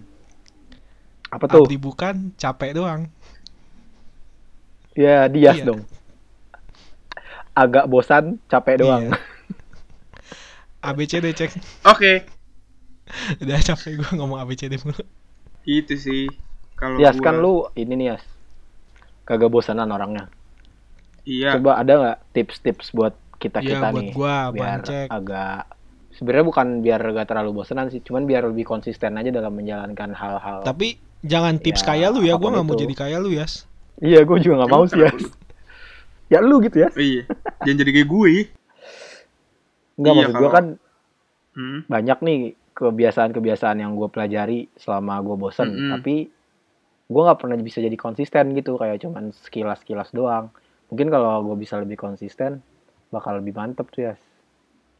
Apa 1.30 1.44
tuh? 1.46 1.62
Abdi 1.62 1.76
bukan 1.76 2.34
capek 2.34 2.74
doang. 2.74 3.06
Ya, 4.92 5.24
Dias 5.26 5.56
Iya. 5.56 5.66
dong. 5.66 5.82
Agak 7.52 7.86
bosan, 7.86 8.38
capek 8.46 8.76
doang. 8.78 9.04
Iya. 9.10 9.18
ABCD 10.82 11.26
cek. 11.30 11.52
oke 11.84 12.24
Udah 13.44 13.60
capek 13.60 14.00
gue 14.00 14.10
ngomong 14.14 14.40
ABCD 14.40 14.80
mulu. 14.80 15.04
gitu 15.60 15.92
sih 15.94 16.24
kalau 16.72 16.96
Yas 16.96 17.14
gua- 17.14 17.22
kan 17.22 17.36
lu 17.36 17.54
ini 17.74 17.92
nih 17.94 18.06
Yas. 18.10 18.24
Kagak 19.22 19.48
bosanan 19.48 19.86
orangnya. 19.86 20.32
iya 21.22 21.52
Coba 21.52 21.76
ada 21.76 21.92
nggak 21.94 22.18
tips-tips 22.32 22.90
buat 22.90 23.12
kita 23.36 23.60
Iya, 23.60 23.76
kita 23.76 23.86
buat 23.90 24.02
nih 24.02 24.10
gua, 24.10 24.36
biar 24.50 24.80
Cek. 24.80 25.08
agak 25.10 25.68
sebenarnya 26.10 26.46
bukan 26.46 26.66
biar 26.80 27.00
gak 27.14 27.28
terlalu 27.28 27.50
bosanan 27.54 27.88
sih, 27.88 28.00
cuman 28.00 28.24
biar 28.24 28.44
lebih 28.46 28.64
konsisten 28.64 29.12
aja 29.14 29.28
dalam 29.28 29.52
menjalankan 29.52 30.10
hal-hal. 30.10 30.60
Tapi 30.62 30.96
jangan 31.24 31.60
tips 31.60 31.82
Ya, 31.84 31.86
kaya 31.86 32.06
lu 32.12 32.20
ya. 32.24 32.34
Gue 32.36 32.48
nggak 32.50 32.66
mau 32.66 32.76
jadi 32.76 32.94
kaya 32.96 33.16
lu 33.20 33.30
Yas. 33.32 33.64
Iya, 34.00 34.24
gue 34.24 34.38
juga 34.40 34.64
nggak 34.64 34.72
mau 34.72 34.84
sih 34.88 35.00
Yas. 35.00 35.22
Ya 36.30 36.38
lu 36.38 36.62
gitu 36.62 36.86
ya. 36.86 36.88
Iya 36.94 37.26
jangan 37.66 37.76
jadi 37.82 37.90
kayak 37.90 38.08
gue 38.08 38.30
Enggak 40.00 40.12
Iya, 40.14 40.24
maksud 40.24 40.34
gue 40.40 40.50
kan 40.50 40.66
hmm. 41.58 41.80
banyak 41.90 42.18
nih 42.22 42.38
kebiasaan-kebiasaan 42.72 43.76
yang 43.82 43.92
gue 43.92 44.08
pelajari 44.08 44.72
selama 44.80 45.20
gue 45.20 45.36
bosen, 45.36 45.68
Mm-mm. 45.68 45.90
tapi 45.92 46.32
gue 47.10 47.22
nggak 47.26 47.36
pernah 47.44 47.60
bisa 47.60 47.84
jadi 47.84 47.92
konsisten 47.98 48.56
gitu, 48.56 48.80
kayak 48.80 49.04
cuman 49.04 49.36
sekilas-sekilas 49.36 50.16
doang. 50.16 50.48
Mungkin 50.88 51.12
kalau 51.12 51.44
gue 51.44 51.56
bisa 51.60 51.76
lebih 51.76 52.00
konsisten, 52.00 52.64
bakal 53.12 53.36
lebih 53.36 53.52
mantep 53.52 53.92
tuh 53.92 54.08
ya. 54.08 54.14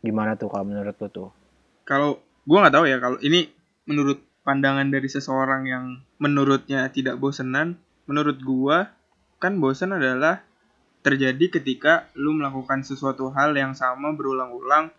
Gimana 0.04 0.36
tuh 0.36 0.52
kalau 0.52 0.68
menurut 0.68 0.92
lu 1.00 1.08
tuh? 1.08 1.30
kalau 1.90 2.22
gua 2.46 2.58
nggak 2.62 2.74
tahu 2.78 2.86
ya 2.86 2.96
kalau 3.02 3.18
ini 3.18 3.50
menurut 3.90 4.22
pandangan 4.40 4.88
dari 4.88 5.06
seseorang 5.06 5.62
yang 5.66 5.84
menurutnya 6.16 6.88
tidak 6.88 7.16
bosenan 7.16 7.76
menurut 8.04 8.40
gua 8.40 8.90
kan 9.38 9.56
bosan 9.56 9.96
adalah 9.96 10.44
terjadi 11.00 11.60
ketika 11.60 12.12
lu 12.12 12.36
melakukan 12.36 12.84
sesuatu 12.84 13.32
hal 13.32 13.56
yang 13.56 13.72
sama 13.72 14.12
berulang-ulang 14.12 14.92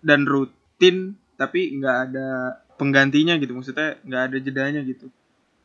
dan 0.00 0.24
rutin 0.24 1.20
tapi 1.36 1.76
nggak 1.76 1.96
ada 2.08 2.28
penggantinya 2.80 3.36
gitu 3.36 3.52
maksudnya 3.52 4.00
nggak 4.02 4.22
ada 4.32 4.36
jedanya 4.40 4.80
gitu 4.82 5.12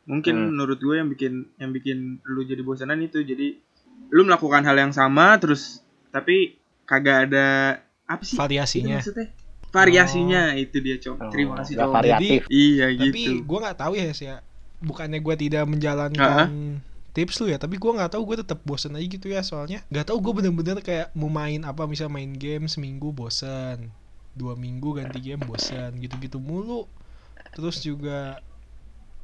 mungkin 0.04 0.34
Hmm. 0.36 0.48
menurut 0.52 0.80
gue 0.80 0.96
yang 0.96 1.08
bikin 1.08 1.48
yang 1.56 1.70
bikin 1.70 2.20
lu 2.26 2.44
jadi 2.44 2.60
bosanan 2.60 3.00
itu 3.00 3.22
jadi 3.22 3.56
lu 4.10 4.26
melakukan 4.26 4.64
hal 4.64 4.76
yang 4.76 4.92
sama 4.92 5.36
terus 5.38 5.80
tapi 6.10 6.56
kagak 6.84 7.30
ada 7.30 7.46
apa 8.04 8.22
sih 8.26 8.34
Variasinya. 8.34 8.98
maksudnya 8.98 9.30
variasinya 9.70 10.54
itu 10.54 10.76
dia 10.78 10.96
cok 10.98 11.30
terima 11.30 11.54
kasih 11.62 11.74
cok 11.78 11.90
variatif. 11.90 12.40
iya 12.50 12.90
Tapi 12.90 13.06
gitu 13.10 13.30
gue 13.46 13.58
nggak 13.62 13.78
tahu 13.78 13.92
ya 13.96 14.10
sih 14.12 14.26
ya. 14.28 14.42
Bukannya 14.80 15.20
gue 15.20 15.34
tidak 15.36 15.64
menjalankan 15.68 16.48
tips 17.10 17.42
lu 17.42 17.50
ya, 17.50 17.58
tapi 17.58 17.74
gue 17.74 17.90
nggak 17.90 18.14
tahu 18.14 18.22
gue 18.22 18.36
tetap 18.46 18.62
bosen 18.62 18.94
aja 18.94 19.02
gitu 19.02 19.26
ya 19.28 19.42
soalnya. 19.42 19.82
Nggak 19.90 20.14
tahu 20.14 20.18
gue 20.22 20.32
bener-bener 20.40 20.78
kayak 20.78 21.10
mau 21.12 21.26
main 21.26 21.58
apa 21.66 21.84
misal 21.90 22.06
main 22.06 22.30
game 22.32 22.70
seminggu 22.70 23.10
bosen, 23.10 23.90
dua 24.38 24.54
minggu 24.54 24.94
ganti 24.94 25.18
game 25.18 25.42
bosen, 25.42 25.98
gitu-gitu 25.98 26.38
mulu. 26.38 26.86
Terus 27.52 27.82
juga 27.82 28.38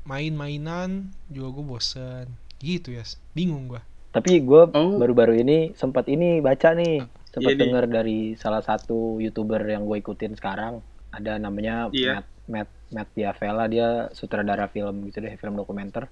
main-mainan 0.05 1.11
juga 1.31 1.49
gue 1.57 1.65
bosen, 1.65 2.27
gitu 2.59 2.91
ya. 2.91 3.07
Bingung 3.35 3.71
gue. 3.71 3.83
Tapi 4.13 4.41
gue 4.43 4.63
Oh. 4.73 4.97
baru-baru 4.99 5.41
ini 5.41 5.73
sempat 5.79 6.07
ini 6.09 6.43
baca 6.43 6.75
nih, 6.75 7.07
sempat 7.37 7.53
nih. 7.53 7.61
dengar 7.69 7.85
dari 7.85 8.19
salah 8.41 8.65
satu 8.65 9.21
youtuber 9.21 9.61
yang 9.69 9.85
gue 9.85 10.01
ikutin 10.01 10.33
sekarang. 10.41 10.81
Ada 11.13 11.37
namanya 11.37 11.93
Iya. 11.93 12.25
Matt 12.25 12.27
Matt 12.49 12.71
Matt 12.89 13.09
Diavela, 13.13 13.69
dia 13.69 14.09
sutradara 14.17 14.73
film 14.73 15.05
gitu 15.13 15.21
deh, 15.21 15.37
film 15.37 15.61
dokumenter. 15.61 16.09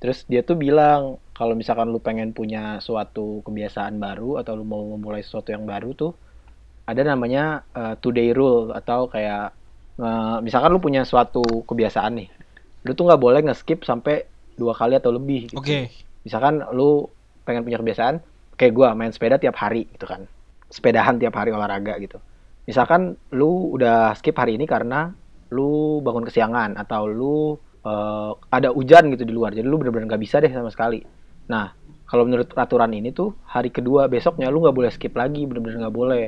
Terus 0.00 0.24
dia 0.26 0.40
tuh 0.42 0.56
bilang 0.56 1.20
kalau 1.36 1.54
misalkan 1.54 1.92
lu 1.92 2.00
pengen 2.00 2.32
punya 2.34 2.80
suatu 2.80 3.44
kebiasaan 3.46 4.00
baru 4.00 4.40
atau 4.40 4.56
lu 4.56 4.64
mau 4.66 4.82
memulai 4.96 5.22
sesuatu 5.22 5.54
yang 5.54 5.62
baru 5.62 5.94
tuh 5.94 6.12
ada 6.82 7.06
namanya 7.06 7.62
uh, 7.76 7.94
two 8.02 8.10
day 8.10 8.34
rule 8.34 8.74
atau 8.74 9.06
kayak 9.06 9.54
uh, 10.02 10.42
misalkan 10.42 10.74
lu 10.74 10.82
punya 10.82 11.06
suatu 11.06 11.42
kebiasaan 11.62 12.18
nih, 12.18 12.28
lu 12.82 12.98
tuh 12.98 13.06
nggak 13.06 13.22
boleh 13.22 13.40
nge-skip 13.46 13.86
sampai 13.86 14.26
dua 14.58 14.74
kali 14.74 14.98
atau 14.98 15.14
lebih. 15.14 15.54
gitu 15.54 15.58
Oke, 15.62 15.94
misalkan 16.26 16.66
lu 16.74 17.06
pengen 17.46 17.62
punya 17.62 17.78
kebiasaan 17.78 18.18
kayak 18.58 18.72
gua 18.74 18.94
main 18.98 19.14
sepeda 19.14 19.38
tiap 19.38 19.54
hari 19.58 19.86
gitu 19.94 20.06
kan 20.06 20.26
sepedahan 20.72 21.20
tiap 21.20 21.36
hari 21.36 21.52
olahraga 21.52 22.00
gitu. 22.00 22.16
Misalkan 22.64 23.20
lu 23.36 23.76
udah 23.76 24.16
skip 24.16 24.32
hari 24.34 24.56
ini 24.56 24.64
karena 24.64 25.12
lu 25.52 26.00
bangun 26.00 26.24
kesiangan 26.24 26.80
atau 26.80 27.04
lu 27.04 27.60
eh, 27.84 28.32
ada 28.48 28.72
hujan 28.72 29.12
gitu 29.12 29.28
di 29.28 29.36
luar 29.36 29.52
jadi 29.52 29.68
lu 29.68 29.76
bener-bener 29.76 30.08
nggak 30.08 30.22
bisa 30.22 30.40
deh 30.40 30.48
sama 30.48 30.72
sekali. 30.72 31.04
Nah 31.52 31.76
kalau 32.08 32.24
menurut 32.24 32.48
peraturan 32.48 32.92
ini 32.96 33.12
tuh 33.12 33.36
hari 33.44 33.68
kedua 33.68 34.08
besoknya 34.08 34.48
lu 34.48 34.64
nggak 34.64 34.76
boleh 34.76 34.90
skip 34.90 35.12
lagi 35.12 35.44
bener-bener 35.44 35.84
nggak 35.84 35.96
boleh. 35.96 36.26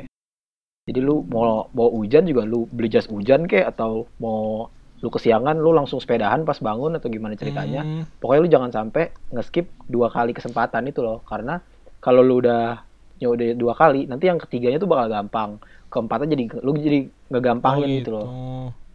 Jadi 0.84 1.00
lu 1.00 1.24
mau 1.24 1.64
mau 1.72 1.88
hujan 1.96 2.28
juga 2.28 2.44
lu 2.44 2.68
beli 2.68 2.92
jas 2.92 3.08
hujan 3.08 3.48
kek 3.48 3.64
atau 3.64 4.04
mau 4.20 4.68
lu 5.00 5.08
kesiangan 5.12 5.60
lu 5.60 5.72
langsung 5.76 6.00
sepedahan 6.00 6.44
pas 6.48 6.56
bangun 6.60 6.96
atau 6.96 7.08
gimana 7.08 7.36
ceritanya. 7.36 7.84
Hmm, 7.84 8.04
pokoknya 8.20 8.40
lu 8.40 8.50
jangan 8.52 8.70
sampai 8.72 9.12
nge-skip 9.32 9.68
dua 9.88 10.08
kali 10.08 10.32
kesempatan 10.32 10.88
itu 10.88 11.04
loh. 11.04 11.20
Karena 11.24 11.60
kalau 12.00 12.24
lu 12.24 12.40
udah 12.40 12.80
udah 13.20 13.46
dua 13.52 13.72
kali 13.72 14.04
nanti 14.04 14.26
yang 14.26 14.36
ketiganya 14.36 14.76
tuh 14.76 14.86
bakal 14.86 15.06
gampang 15.08 15.50
keempatnya 15.86 16.32
jadi 16.32 16.44
lu 16.58 16.74
jadi 16.74 17.00
ngegampangin 17.28 17.84
oh 17.84 17.94
gitu 17.94 18.10
loh 18.10 18.26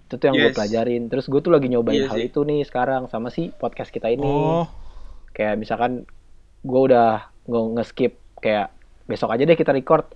itu 0.04 0.16
tuh 0.16 0.26
yang 0.26 0.36
gue 0.36 0.46
Yes. 0.46 0.58
pelajarin 0.58 1.04
terus 1.06 1.26
gue 1.26 1.40
tuh 1.40 1.50
lagi 1.50 1.68
nyobain 1.68 1.96
Iya 1.96 2.08
hal 2.08 2.18
sih. 2.18 2.28
itu 2.28 2.40
nih 2.42 2.62
sekarang 2.64 3.06
sama 3.06 3.30
si 3.30 3.50
podcast 3.52 3.88
kita 3.88 4.08
ini 4.08 4.26
Oh, 4.26 4.66
kayak 5.32 5.56
misalkan 5.56 6.04
gue 6.60 6.82
udah 6.84 7.10
nge- 7.46 7.72
nge-skip 7.74 8.14
kayak 8.38 8.74
besok 9.06 9.30
aja 9.30 9.42
deh 9.42 9.54
kita 9.54 9.70
record 9.70 10.10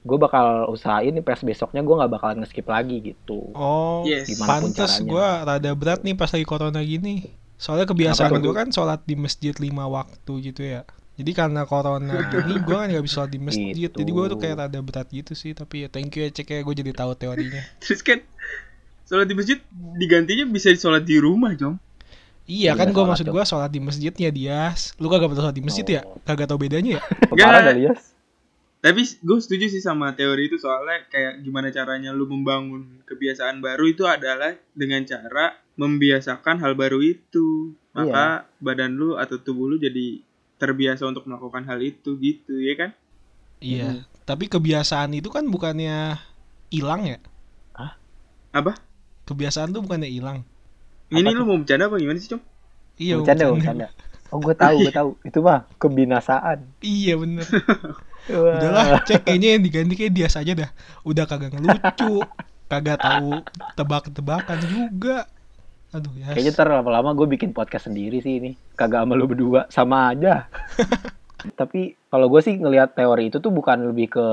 gue 0.00 0.16
bakal 0.16 0.64
usahain 0.66 1.10
nih 1.10 1.20
pas 1.20 1.36
besoknya 1.36 1.80
gue 1.80 1.92
nggak 1.92 2.08
bakalan 2.10 2.40
nge-skip 2.40 2.64
lagi 2.64 3.02
gitu 3.04 3.52
oh, 3.52 4.00
Yes. 4.02 4.30
Gimana 4.30 4.48
pun 4.56 4.70
pantes 4.70 4.96
caranya. 4.96 5.10
gue 5.10 5.26
rada 5.44 5.70
berat 5.74 6.00
nih 6.00 6.14
pas 6.14 6.26
lagi 6.26 6.44
corona 6.44 6.80
gini. 6.80 7.28
Soalnya 7.54 7.84
kebiasaan 7.84 8.32
gue 8.32 8.54
kan 8.54 8.70
sholat 8.70 9.04
di 9.04 9.12
masjid 9.12 9.52
lima 9.54 9.84
waktu 9.84 10.32
gitu 10.42 10.64
ya. 10.64 10.88
Jadi 11.20 11.32
karena 11.36 11.68
corona 11.68 12.16
ini 12.32 12.56
gue 12.64 12.76
kan 12.80 12.88
gak 12.88 13.04
bisa 13.04 13.14
sholat 13.20 13.30
di 13.36 13.40
masjid. 13.40 13.76
Gitu. 13.76 13.92
Jadi 13.92 14.10
gue 14.10 14.24
tuh 14.32 14.38
kayak 14.40 14.56
rada 14.56 14.80
berat 14.80 15.08
gitu 15.12 15.36
sih. 15.36 15.52
Tapi 15.52 15.84
ya 15.84 15.88
thank 15.92 16.16
you 16.16 16.24
ya 16.24 16.32
cek 16.32 16.48
ya 16.48 16.64
gue 16.64 16.74
jadi 16.80 16.96
tahu 16.96 17.12
teorinya. 17.12 17.60
Terus 17.84 18.00
kan 18.00 18.24
sholat 19.04 19.28
di 19.28 19.36
masjid 19.36 19.58
digantinya 20.00 20.48
bisa 20.48 20.72
sholat 20.72 21.04
di 21.04 21.20
rumah, 21.20 21.52
Jom. 21.52 21.76
Iya 22.48 22.72
Iya, 22.72 22.80
kan 22.80 22.88
gue 22.90 23.04
maksud 23.04 23.28
dong. 23.28 23.36
gue 23.36 23.44
sholat 23.44 23.70
di 23.70 23.80
masjidnya 23.84 24.30
dia. 24.32 24.72
Lu 24.96 25.12
kagak 25.12 25.28
pernah 25.28 25.44
sholat 25.46 25.56
di 25.60 25.62
masjid 25.62 25.86
ya? 25.86 26.00
Oh. 26.02 26.16
Kagak 26.24 26.48
tau 26.48 26.56
bedanya 26.56 26.98
ya? 26.98 27.00
Kali 27.36 27.84
ya. 27.84 27.92
Tapi 28.80 29.04
gue 29.04 29.38
setuju 29.44 29.68
sih 29.68 29.84
sama 29.84 30.16
teori 30.16 30.48
itu 30.48 30.56
soalnya 30.56 31.04
kayak 31.12 31.44
gimana 31.44 31.68
caranya 31.68 32.16
lu 32.16 32.24
membangun 32.24 33.04
kebiasaan 33.04 33.60
baru 33.60 33.92
itu 33.92 34.08
adalah 34.08 34.56
dengan 34.72 35.04
cara 35.04 35.52
membiasakan 35.76 36.64
hal 36.64 36.72
baru 36.80 37.04
itu. 37.04 37.76
Maka 37.92 38.48
badan 38.56 38.96
lu 38.96 39.20
atau 39.20 39.36
tubuh 39.36 39.68
lu 39.68 39.76
jadi 39.76 40.24
terbiasa 40.60 41.08
untuk 41.08 41.24
melakukan 41.24 41.64
hal 41.64 41.80
itu 41.80 42.20
gitu, 42.20 42.60
ya 42.60 42.74
kan? 42.76 42.90
Iya. 43.64 44.04
Tapi 44.28 44.46
kebiasaan 44.46 45.16
itu 45.16 45.32
kan 45.32 45.48
bukannya 45.48 46.20
hilang 46.68 47.08
ya? 47.08 47.18
Apa? 48.52 48.76
Kebiasaan 49.24 49.72
tuh 49.72 49.80
bukannya 49.80 50.10
hilang. 50.10 50.42
Ini 51.10 51.26
lu 51.34 51.46
mau 51.46 51.58
bercanda 51.58 51.90
apa 51.90 51.96
gimana 51.98 52.18
sih, 52.20 52.30
Com? 52.30 52.42
Iya. 53.00 53.18
Bercanda, 53.22 53.50
bercanda. 53.50 53.88
Oh, 54.30 54.38
gue 54.38 54.54
tahu, 54.54 54.76
gue 54.86 54.94
tahu. 55.00 55.10
Itu 55.26 55.38
mah 55.42 55.66
kebinasaan. 55.78 56.62
Iya 56.82 57.18
bener. 57.18 57.46
Udahlah 58.30 59.02
cek 59.02 59.26
kayaknya 59.26 59.58
yang 59.58 59.62
diganti 59.64 59.94
kayak 59.96 60.12
dia 60.14 60.28
saja 60.30 60.52
dah. 60.54 60.70
Udah 61.02 61.24
kagak 61.26 61.56
ngelucu. 61.56 62.22
Kagak 62.70 63.02
tahu 63.02 63.42
tebak-tebakan 63.74 64.58
juga. 64.70 65.26
Aduh 65.90 66.14
ya. 66.14 66.30
Kayaknya 66.30 66.52
ntar 66.54 66.68
lama-lama 66.70 67.10
gue 67.18 67.26
bikin 67.26 67.50
podcast 67.50 67.90
sendiri 67.90 68.22
sih 68.22 68.38
ini. 68.38 68.50
Kagak 68.78 69.02
sama 69.02 69.18
lu 69.18 69.26
berdua, 69.26 69.66
sama 69.72 70.14
aja. 70.14 70.46
tapi 71.60 71.96
kalau 72.12 72.30
gue 72.30 72.40
sih 72.44 72.54
ngelihat 72.60 72.94
teori 72.94 73.32
itu 73.32 73.42
tuh 73.42 73.50
bukan 73.50 73.90
lebih 73.90 74.12
ke 74.12 74.26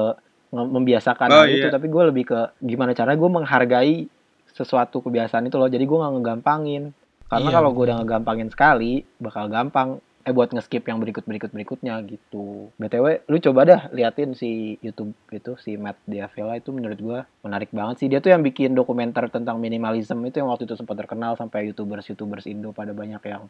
membiasakan 0.53 1.27
Oh, 1.27 1.43
hal 1.43 1.51
itu, 1.51 1.67
iya. 1.67 1.73
tapi 1.73 1.91
gue 1.91 2.03
lebih 2.07 2.23
ke 2.31 2.39
gimana 2.63 2.95
cara 2.95 3.19
gue 3.19 3.29
menghargai 3.29 4.07
sesuatu 4.53 5.03
kebiasaan 5.03 5.49
itu 5.49 5.57
loh. 5.59 5.67
Jadi 5.67 5.83
gue 5.83 5.97
nggak 5.97 6.13
ngegampangin. 6.17 6.83
Karena 7.27 7.49
Iya, 7.51 7.55
kalau 7.59 7.69
gue 7.75 7.83
udah 7.91 7.97
ngegampangin 7.99 8.49
sekali, 8.53 9.03
bakal 9.19 9.51
gampang. 9.51 9.99
Eh 10.27 10.35
buat 10.35 10.51
ngeskip 10.51 10.83
yang 10.91 10.99
berikut 10.99 11.23
berikut 11.23 11.55
berikutnya 11.55 12.03
gitu. 12.03 12.67
btw, 12.75 13.23
lu 13.31 13.39
coba 13.39 13.63
dah 13.63 13.81
liatin 13.95 14.35
si 14.35 14.75
YouTube 14.83 15.15
itu 15.31 15.55
si 15.55 15.79
Matt 15.79 16.03
Diavela 16.03 16.59
itu 16.59 16.75
menurut 16.75 16.99
gue 16.99 17.19
menarik 17.47 17.71
banget 17.71 18.03
sih. 18.03 18.07
Dia 18.11 18.19
tuh 18.19 18.35
yang 18.35 18.43
bikin 18.43 18.75
dokumenter 18.75 19.31
tentang 19.31 19.55
minimalism 19.55 20.19
itu 20.27 20.43
yang 20.43 20.51
waktu 20.51 20.67
itu 20.67 20.75
sempat 20.75 20.99
terkenal 20.99 21.39
sampai 21.39 21.71
youtubers 21.71 22.03
youtubers 22.11 22.43
Indo 22.43 22.75
pada 22.75 22.91
banyak 22.91 23.23
yang 23.23 23.47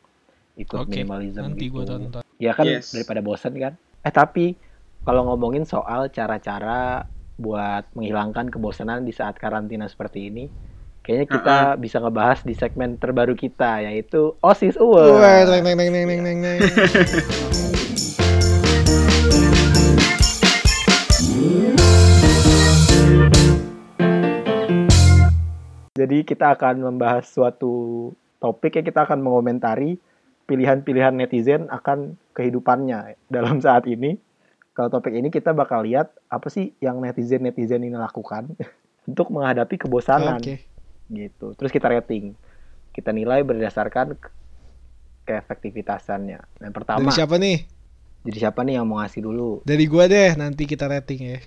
ikut 0.54 0.78
Oke, 0.78 1.02
minimalism 1.02 1.50
nanti 1.50 1.66
gitu. 1.66 1.82
gue 1.82 1.84
tonton. 1.90 2.22
Ya 2.38 2.54
kan 2.54 2.70
Yes. 2.70 2.94
daripada 2.94 3.26
bosan 3.26 3.58
kan. 3.58 3.74
Eh 4.06 4.14
tapi 4.14 4.54
kalau 5.02 5.34
ngomongin 5.34 5.66
soal 5.66 6.14
cara-cara 6.14 7.10
buat 7.42 7.90
menghilangkan 7.98 8.54
kebosanan 8.54 9.02
di 9.02 9.18
saat 9.18 9.42
karantina 9.42 9.90
seperti 9.90 10.30
ini, 10.30 10.46
kayaknya 11.08 11.28
kita 11.40 11.58
bisa 11.80 12.04
ngebahas 12.04 12.44
di 12.44 12.52
segmen 12.52 13.00
terbaru 13.00 13.32
kita 13.32 13.80
yaitu 13.88 14.36
OSIS 14.44 14.76
Award. 14.76 15.24
neng 15.64 15.64
neng 15.64 15.90
neng 15.96 16.06
neng 16.06 16.20
neng 16.20 16.38
neng. 16.44 16.60
Jadi 25.96 26.28
kita 26.28 26.54
akan 26.60 26.84
membahas 26.84 27.26
suatu 27.26 28.12
topik 28.44 28.76
ya 28.78 28.84
kita 28.84 29.08
akan 29.08 29.24
mengomentari 29.24 29.98
pilihan-pilihan 30.46 31.16
netizen 31.16 31.72
akan 31.72 32.20
kehidupannya 32.36 33.16
dalam 33.32 33.64
saat 33.64 33.88
ini. 33.88 34.20
Kalau 34.76 34.92
topik 34.92 35.16
ini 35.16 35.32
kita 35.32 35.56
bakal 35.56 35.88
lihat 35.88 36.12
apa 36.28 36.52
sih 36.52 36.76
yang 36.84 37.00
netizen-netizen 37.00 37.82
ini 37.82 37.96
lakukan 37.96 38.54
untuk 39.10 39.32
menghadapi 39.32 39.80
kebosanan. 39.80 40.44
Oke. 40.44 40.77
Gitu. 41.08 41.56
Terus 41.56 41.72
kita 41.72 41.88
rating. 41.88 42.36
Kita 42.92 43.12
nilai 43.12 43.44
berdasarkan 43.44 44.18
ke- 44.18 44.34
keefektivitasannya. 45.24 46.40
Yang 46.64 46.74
pertama, 46.74 47.04
Dari 47.04 47.16
siapa 47.16 47.36
nih? 47.38 47.68
jadi 48.28 48.38
siapa 48.50 48.60
nih 48.64 48.82
yang 48.82 48.86
mau 48.88 49.00
ngasih 49.00 49.24
dulu? 49.24 49.64
Dari 49.64 49.86
gua 49.88 50.08
deh, 50.08 50.36
nanti 50.36 50.68
kita 50.68 50.88
rating 50.88 51.22
ya. 51.24 51.40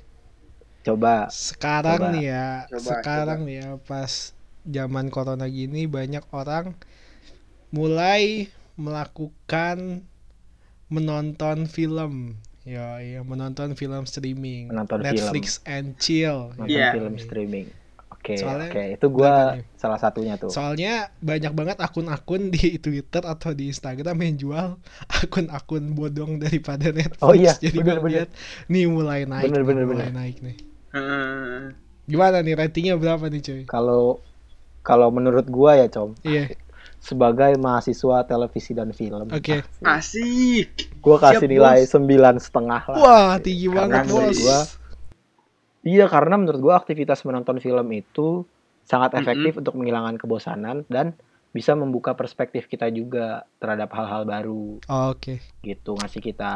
Coba. 0.81 1.29
Sekarang 1.29 2.01
Coba. 2.01 2.12
nih 2.16 2.25
ya, 2.33 2.49
Coba, 2.73 2.88
sekarang 2.88 3.38
nih 3.44 3.57
ya 3.61 3.68
pas 3.85 4.33
zaman 4.64 5.12
corona 5.12 5.44
gini 5.44 5.85
banyak 5.85 6.25
orang 6.33 6.73
mulai 7.68 8.49
melakukan 8.77 10.05
menonton 10.88 11.68
film. 11.68 12.37
Ya, 12.61 13.01
ya 13.01 13.25
menonton 13.25 13.73
film 13.73 14.05
streaming. 14.05 14.68
Menonton 14.68 15.01
Netflix 15.01 15.64
and 15.64 15.96
chill. 15.96 16.53
Nonton 16.57 16.68
Iya. 16.68 16.92
film 16.92 17.16
streaming. 17.16 17.66
Oke, 18.20 18.37
Soalnya- 18.37 18.68
oke. 18.68 18.83
Itu 18.94 19.06
nih? 19.56 19.64
salah 19.74 19.96
satunya 19.96 20.37
tuh. 20.37 20.52
Soalnya 20.52 21.09
banyak 21.18 21.56
banget 21.56 21.80
akun-akun 21.80 22.52
di 22.52 22.76
Twitter 22.76 23.24
atau 23.24 23.56
di 23.56 23.72
Instagram 23.72 24.12
yang 24.20 24.37
jual 24.37 24.66
akun-akun 25.09 25.96
bodong 25.96 26.37
daripada 26.37 26.92
Netflix. 26.92 27.24
Oh 27.24 27.33
iya, 27.33 27.56
Jadi 27.56 27.80
bener, 27.80 27.96
gua 27.96 28.04
bener. 28.04 28.12
lihat 28.12 28.28
nih 28.68 28.85
mulai 28.87 29.24
naik, 29.24 29.48
Bener, 29.48 29.61
nih, 29.61 29.66
bener, 29.66 29.85
mulai 29.85 30.00
bener. 30.06 30.14
naik 30.14 30.37
nih. 30.38 30.56
Heeh. 30.90 31.61
Gimana 32.04 32.37
nih 32.40 32.54
ratingnya 32.54 32.94
berapa 32.94 33.24
nih 33.24 33.40
cuy? 33.40 33.62
Kalau 33.64 34.20
kalau 34.80 35.09
menurut 35.09 35.46
gua 35.46 35.76
ya, 35.76 35.88
Com, 35.88 36.12
Iya, 36.20 36.52
sebagai 36.98 37.56
mahasiswa 37.56 38.20
televisi 38.24 38.72
dan 38.72 38.92
film, 38.92 39.28
oke. 39.28 39.64
Asik. 39.80 40.92
gua 41.00 41.16
kasih 41.16 41.40
Siap, 41.40 41.48
nilai 41.48 41.78
sembilan 41.83 42.37
setengah 42.37 42.83
lah. 42.85 42.96
Wah, 42.96 43.33
tinggi 43.38 43.68
banget 43.68 44.04
bos. 44.06 44.37
gua, 44.37 44.59
Iya, 45.80 46.06
karena 46.06 46.36
menurut 46.36 46.60
gua 46.60 46.74
aktivitas 46.76 47.24
menonton 47.24 47.56
film 47.58 47.88
itu 47.92 48.44
sangat 48.84 49.16
efektif 49.16 49.56
untuk 49.60 49.78
menghilangkan 49.78 50.18
kebosanan 50.18 50.84
dan 50.90 51.14
bisa 51.50 51.74
membuka 51.74 52.14
perspektif 52.14 52.70
kita 52.70 52.86
juga 52.90 53.42
terhadap 53.58 53.90
hal-hal 53.94 54.22
baru. 54.22 54.78
Oke. 54.86 55.42
gitu 55.60 55.98
ngasih 55.98 56.22
kita 56.22 56.52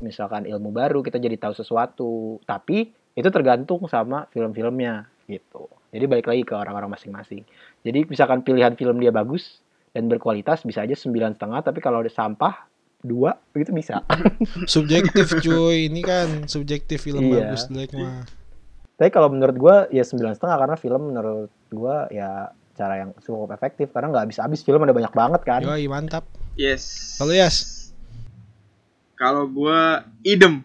misalkan 0.00 0.44
ilmu 0.44 0.70
baru 0.70 1.00
kita 1.00 1.18
jadi 1.18 1.36
tahu 1.36 1.54
sesuatu. 1.54 2.12
Tapi 2.44 2.88
itu 3.14 3.28
tergantung 3.30 3.84
sama 3.86 4.26
film-filmnya 4.30 5.06
gitu. 5.26 5.70
Jadi 5.94 6.04
balik 6.10 6.26
lagi 6.26 6.42
ke 6.42 6.54
orang-orang 6.54 6.98
masing-masing. 6.98 7.46
Jadi 7.86 8.06
misalkan 8.10 8.42
pilihan 8.42 8.74
film 8.74 8.98
dia 8.98 9.14
bagus 9.14 9.62
dan 9.94 10.10
berkualitas 10.10 10.66
bisa 10.66 10.82
aja 10.82 10.98
sembilan 10.98 11.38
setengah 11.38 11.60
tapi 11.62 11.78
kalau 11.78 12.02
ada 12.02 12.10
sampah 12.10 12.66
dua 12.98 13.36
begitu 13.54 13.70
bisa. 13.70 14.02
Subjektif 14.66 15.30
cuy, 15.44 15.92
ini 15.92 16.00
kan 16.02 16.48
subjektif 16.50 17.04
film 17.04 17.22
Iya. 17.28 17.52
bagus 17.52 17.68
jelek 17.70 17.94
mah. 17.94 18.43
Tapi 18.94 19.10
kalau 19.10 19.26
menurut 19.26 19.56
gua 19.56 19.76
ya 19.90 20.02
sembilan 20.02 20.34
setengah 20.34 20.56
karena 20.56 20.76
film 20.78 21.02
menurut 21.10 21.50
gua 21.68 22.06
ya 22.08 22.48
cara 22.74 23.02
yang 23.02 23.10
cukup 23.18 23.54
efektif 23.54 23.90
karena 23.90 24.10
nggak 24.10 24.24
habis-habis 24.26 24.62
film 24.62 24.82
ada 24.82 24.90
banyak 24.90 25.10
banget 25.10 25.40
kan 25.42 25.60
Yoi, 25.62 25.86
mantap. 25.86 26.26
Yes. 26.54 27.14
Kalau 27.18 27.34
Yas? 27.34 27.90
Kalau 29.14 29.46
gua 29.46 30.02
idem. 30.22 30.62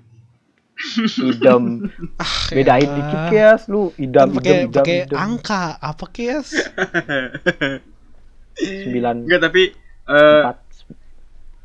idam 1.20 1.84
Ah, 2.24 2.34
bedain 2.50 2.88
elah. 2.88 2.96
dikit 2.96 3.22
kes 3.30 3.62
lu 3.68 3.92
idam 4.00 4.32
Kan 4.32 4.36
pakai 4.39 4.56
pakai 4.72 4.98
angka 5.12 5.76
apa 5.76 6.06
kes? 6.08 6.56
sembilan 8.56 9.15
Enggak 9.28 9.42
tapi 9.44 9.63
eh 10.08 10.42
empat 10.44 10.58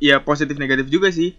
ya 0.02 0.18
positif 0.18 0.58
negatif 0.58 0.90
juga 0.90 1.08
sih. 1.14 1.30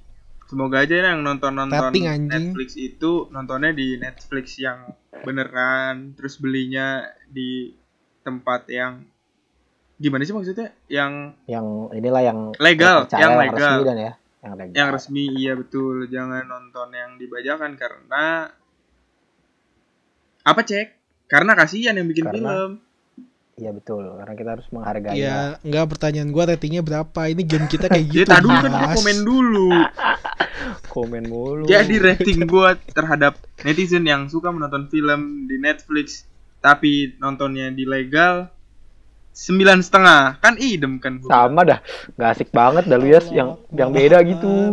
Semoga 0.46 0.86
aja 0.86 0.94
yang 1.10 1.26
nonton-nonton. 1.26 1.90
Netflix 2.30 2.78
itu 2.78 3.26
nontonnya 3.30 3.74
di 3.74 3.98
Netflix 3.98 4.62
yang 4.62 4.94
beneran, 5.26 6.14
terus 6.14 6.38
belinya 6.38 7.02
di 7.26 7.74
tempat 8.22 8.70
yang 8.70 9.02
gimana 9.98 10.22
sih 10.22 10.38
maksudnya? 10.38 10.70
Yang 10.86 11.34
yang 11.50 11.66
inilah 11.92 12.22
yang 12.22 12.40
Legal, 12.62 13.10
yang 13.10 13.22
yang 13.22 13.34
legal. 13.42 13.58
resmi 13.58 13.84
dan 13.84 13.98
ya 13.98 14.14
yang 14.46 14.54
legal 14.54 14.76
yang 14.78 14.90
resmi 14.94 15.24
iya 15.34 15.54
betul, 15.58 16.06
jangan 16.06 16.46
nonton 16.46 16.94
yang 16.94 17.18
dibajakan 17.18 17.74
karena 17.74 18.54
apa 20.46 20.62
cek? 20.62 20.88
Karena 21.26 21.58
kasihan 21.58 21.98
yang 21.98 22.06
bikin 22.06 22.30
Karena- 22.30 22.38
film. 22.38 22.72
Iya 23.56 23.72
betul 23.72 24.04
karena 24.16 24.34
kita 24.34 24.50
harus 24.60 24.68
menghargai 24.70 25.16
Ya, 25.16 25.56
enggak 25.62 25.86
pertanyaan 25.90 26.30
gua 26.30 26.44
ratingnya 26.46 26.80
berapa? 26.80 27.22
Ini 27.26 27.42
game 27.42 27.68
kita 27.68 27.88
kayak 27.88 28.06
Ya 28.06 28.12
gitu. 28.24 28.28
tadi 28.28 28.44
dulu 28.44 28.58
kan 28.62 28.74
komen 28.92 29.18
dulu. 29.24 29.70
komen 30.96 31.24
mulu 31.26 31.64
Jadi 31.64 31.96
rating 31.98 32.44
gua 32.46 32.76
terhadap 32.76 33.36
netizen 33.62 34.04
yang 34.04 34.28
suka 34.28 34.50
menonton 34.50 34.88
film 34.88 35.46
di 35.46 35.56
Netflix 35.56 36.24
tapi 36.60 37.14
nontonnya 37.16 37.70
di 37.70 37.86
legal 37.86 38.50
sembilan 39.30 39.80
setengah 39.80 40.40
kan 40.40 40.56
idem 40.56 40.96
kan 40.98 41.20
gua. 41.20 41.30
sama 41.30 41.62
dah 41.62 41.80
nggak 42.16 42.30
asik 42.32 42.50
banget 42.50 42.88
dah 42.88 42.96
lu 42.96 43.06
Yas 43.06 43.28
yang 43.30 43.60
yang 43.70 43.92
beda 43.92 44.24
gitu 44.24 44.72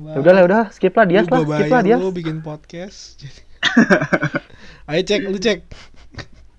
ya 0.00 0.16
udah 0.16 0.32
lah 0.32 0.42
udah 0.46 0.62
skip 0.70 0.94
lah 0.94 1.04
dia 1.04 1.20
lah 1.22 1.42
skip 1.42 1.66
lah 1.68 1.82
dia 1.82 1.96
Lu 1.98 2.10
bikin 2.10 2.38
podcast. 2.40 3.18
Ayo 4.88 5.02
cek, 5.02 5.20
lu 5.26 5.36
cek. 5.36 5.66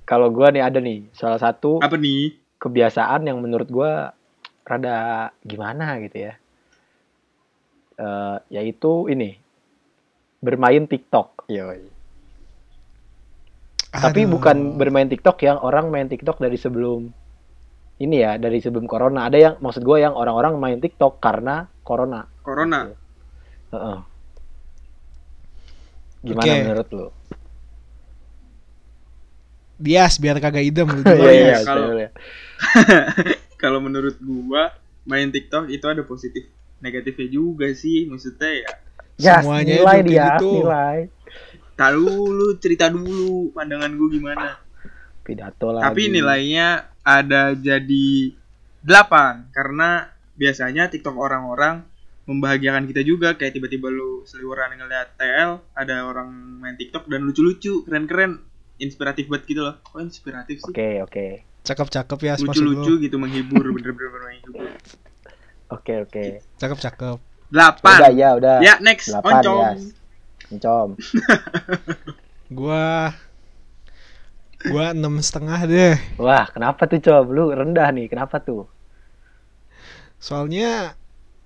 Kalau 0.08 0.32
gua 0.32 0.56
nih 0.56 0.64
ada 0.64 0.80
nih 0.80 1.12
salah 1.12 1.38
satu 1.38 1.84
apa 1.84 2.00
nih 2.00 2.40
kebiasaan 2.58 3.28
yang 3.28 3.44
menurut 3.44 3.68
gua 3.68 4.16
rada 4.64 5.30
gimana 5.44 6.00
gitu 6.02 6.32
ya. 6.32 6.34
Eh, 7.98 8.38
yaitu 8.54 9.12
ini 9.12 9.36
bermain 10.40 10.86
TikTok. 10.86 11.50
Yoi. 11.50 11.82
Tapi 13.98 14.22
Aduh. 14.30 14.38
bukan 14.38 14.78
bermain 14.78 15.10
TikTok 15.10 15.42
yang 15.42 15.58
orang 15.64 15.90
main 15.90 16.06
TikTok 16.06 16.38
dari 16.38 16.60
sebelum 16.60 17.10
ini 17.98 18.16
ya, 18.22 18.38
dari 18.38 18.62
sebelum 18.62 18.86
corona. 18.86 19.26
Ada 19.26 19.38
yang 19.42 19.54
maksud 19.58 19.82
gue 19.82 19.98
yang 19.98 20.14
orang-orang 20.14 20.54
main 20.62 20.78
TikTok 20.78 21.18
karena 21.18 21.66
corona. 21.82 22.30
Corona. 22.46 22.94
Heeh. 23.74 23.98
Gimana 26.22 26.46
Oke. 26.46 26.54
menurut 26.62 26.88
lu? 26.94 27.08
Bias 29.78 30.18
biar 30.18 30.38
kagak 30.38 30.64
idem 30.64 30.88
lu 30.88 31.02
Iya 31.08 31.32
iya, 31.32 31.58
kalau- 31.62 31.94
saya- 31.94 32.14
Kalau 33.58 33.80
menurut 33.80 34.18
gua 34.20 34.70
main 35.04 35.28
TikTok 35.28 35.68
itu 35.68 35.82
ada 35.84 36.02
positif 36.02 36.46
negatifnya 36.78 37.28
juga 37.28 37.70
sih. 37.72 38.06
Maksudnya 38.06 38.52
ya 38.56 38.70
Ya, 39.18 39.36
Semuanya 39.42 39.82
nilai 39.82 40.00
dia, 40.04 40.38
gitu. 40.38 40.62
nilai. 40.62 41.10
tahu 41.74 42.06
dulu 42.28 42.48
cerita 42.58 42.86
dulu 42.88 43.50
pandangan 43.52 43.90
gua 43.92 44.10
gimana. 44.12 44.50
Pidato 45.22 45.72
lagi. 45.72 45.84
Tapi 45.84 46.02
nilainya 46.08 46.68
ada 47.00 47.54
jadi 47.54 48.34
8 48.80 49.50
karena 49.52 50.06
biasanya 50.34 50.88
TikTok 50.88 51.14
orang-orang 51.14 51.82
membahagiakan 52.24 52.86
kita 52.86 53.02
juga 53.02 53.34
kayak 53.34 53.54
tiba-tiba 53.54 53.88
lu 53.88 54.22
seliweran 54.22 54.76
ngeliat 54.76 55.18
TL 55.18 55.52
ada 55.74 55.96
orang 56.04 56.30
main 56.60 56.76
TikTok 56.76 57.06
dan 57.06 57.24
lucu-lucu 57.24 57.82
keren-keren 57.84 58.38
inspiratif 58.78 59.26
banget 59.30 59.44
gitu 59.50 59.62
loh 59.66 59.76
kok 59.82 60.00
inspiratif 60.02 60.62
sih 60.62 60.74
Oke, 60.74 60.90
oke. 61.04 61.28
Cakep-cakep 61.68 62.20
ya 62.24 62.34
lucu-lucu 62.40 62.94
gitu 63.04 63.16
menghibur 63.20 63.66
bener-bener 63.76 64.12
menghibur 64.24 64.72
Oke, 65.68 66.08
oke. 66.08 66.40
Cakep-cakep. 66.56 67.18
Udah, 67.52 67.76
8 67.80 68.16
ya, 68.16 68.30
udah. 68.40 68.58
ya 68.64 68.80
next 68.80 69.12
Delapan, 69.12 69.32
oncom 69.44 69.58
ya. 69.60 69.72
Encom. 70.48 70.90
Gua 72.58 73.12
gua 74.72 74.86
enam 74.96 75.20
setengah 75.20 75.60
deh. 75.68 75.96
Wah, 76.16 76.48
kenapa 76.48 76.88
tuh, 76.88 77.04
Cob? 77.04 77.36
Lu 77.36 77.52
rendah 77.52 77.92
nih, 77.92 78.08
kenapa 78.08 78.40
tuh? 78.40 78.64
Soalnya 80.24 80.96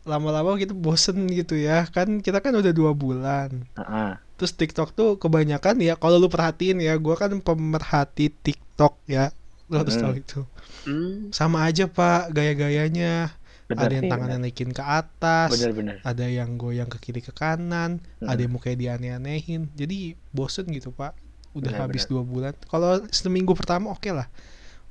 lama-lama 0.03 0.55
kita 0.55 0.71
bosen 0.71 1.27
gitu 1.27 1.53
ya. 1.53 1.85
Kan 1.87 2.19
kita 2.19 2.39
kan 2.39 2.51
udah 2.51 2.71
dua 2.71 2.91
bulan. 2.91 3.65
Heeh. 3.73 4.11
Terus 4.35 4.51
TikTok 4.51 4.89
tuh 4.91 5.09
kebanyakan 5.15 5.77
ya 5.79 5.93
kalau 5.93 6.17
lu 6.17 6.25
perhatiin 6.25 6.79
ya, 6.79 6.97
gua 6.97 7.13
kan 7.15 7.29
pemerhati 7.35 8.33
TikTok 8.33 8.97
ya. 9.05 9.29
Lu 9.67 9.77
harus 9.77 9.95
Hmm. 9.95 10.03
tahu 10.03 10.13
itu. 10.15 10.39
Hmm, 10.81 11.29
Sama 11.29 11.63
aja, 11.63 11.85
Pak, 11.85 12.33
gaya-gayanya. 12.33 13.37
Bener 13.65 13.87
ada 13.87 13.93
yang 13.93 14.03
sih, 14.03 14.11
tangannya 14.11 14.35
bener. 14.35 14.51
naikin 14.51 14.69
ke 14.69 14.83
atas. 14.83 15.49
Bener-bener. 15.49 15.95
Ada 16.01 16.25
yang 16.27 16.57
goyang 16.57 16.89
ke 16.89 16.99
kiri 16.99 17.21
ke 17.21 17.31
kanan, 17.31 18.03
Hmm. 18.19 18.27
ada 18.27 18.35
yang 18.37 18.51
mukanya 18.51 18.77
dianeh-anehin. 18.77 19.71
Jadi 19.71 20.17
bosen 20.29 20.67
gitu, 20.67 20.91
Pak. 20.91 21.15
Udah 21.53 21.69
Bener, 21.69 21.81
habis 21.85 22.03
bener. 22.03 22.11
dua 22.11 22.23
bulan. 22.25 22.53
Kalau 22.65 22.91
seminggu 23.07 23.53
pertama 23.53 23.89
oke 23.89 24.09
lah. 24.09 24.27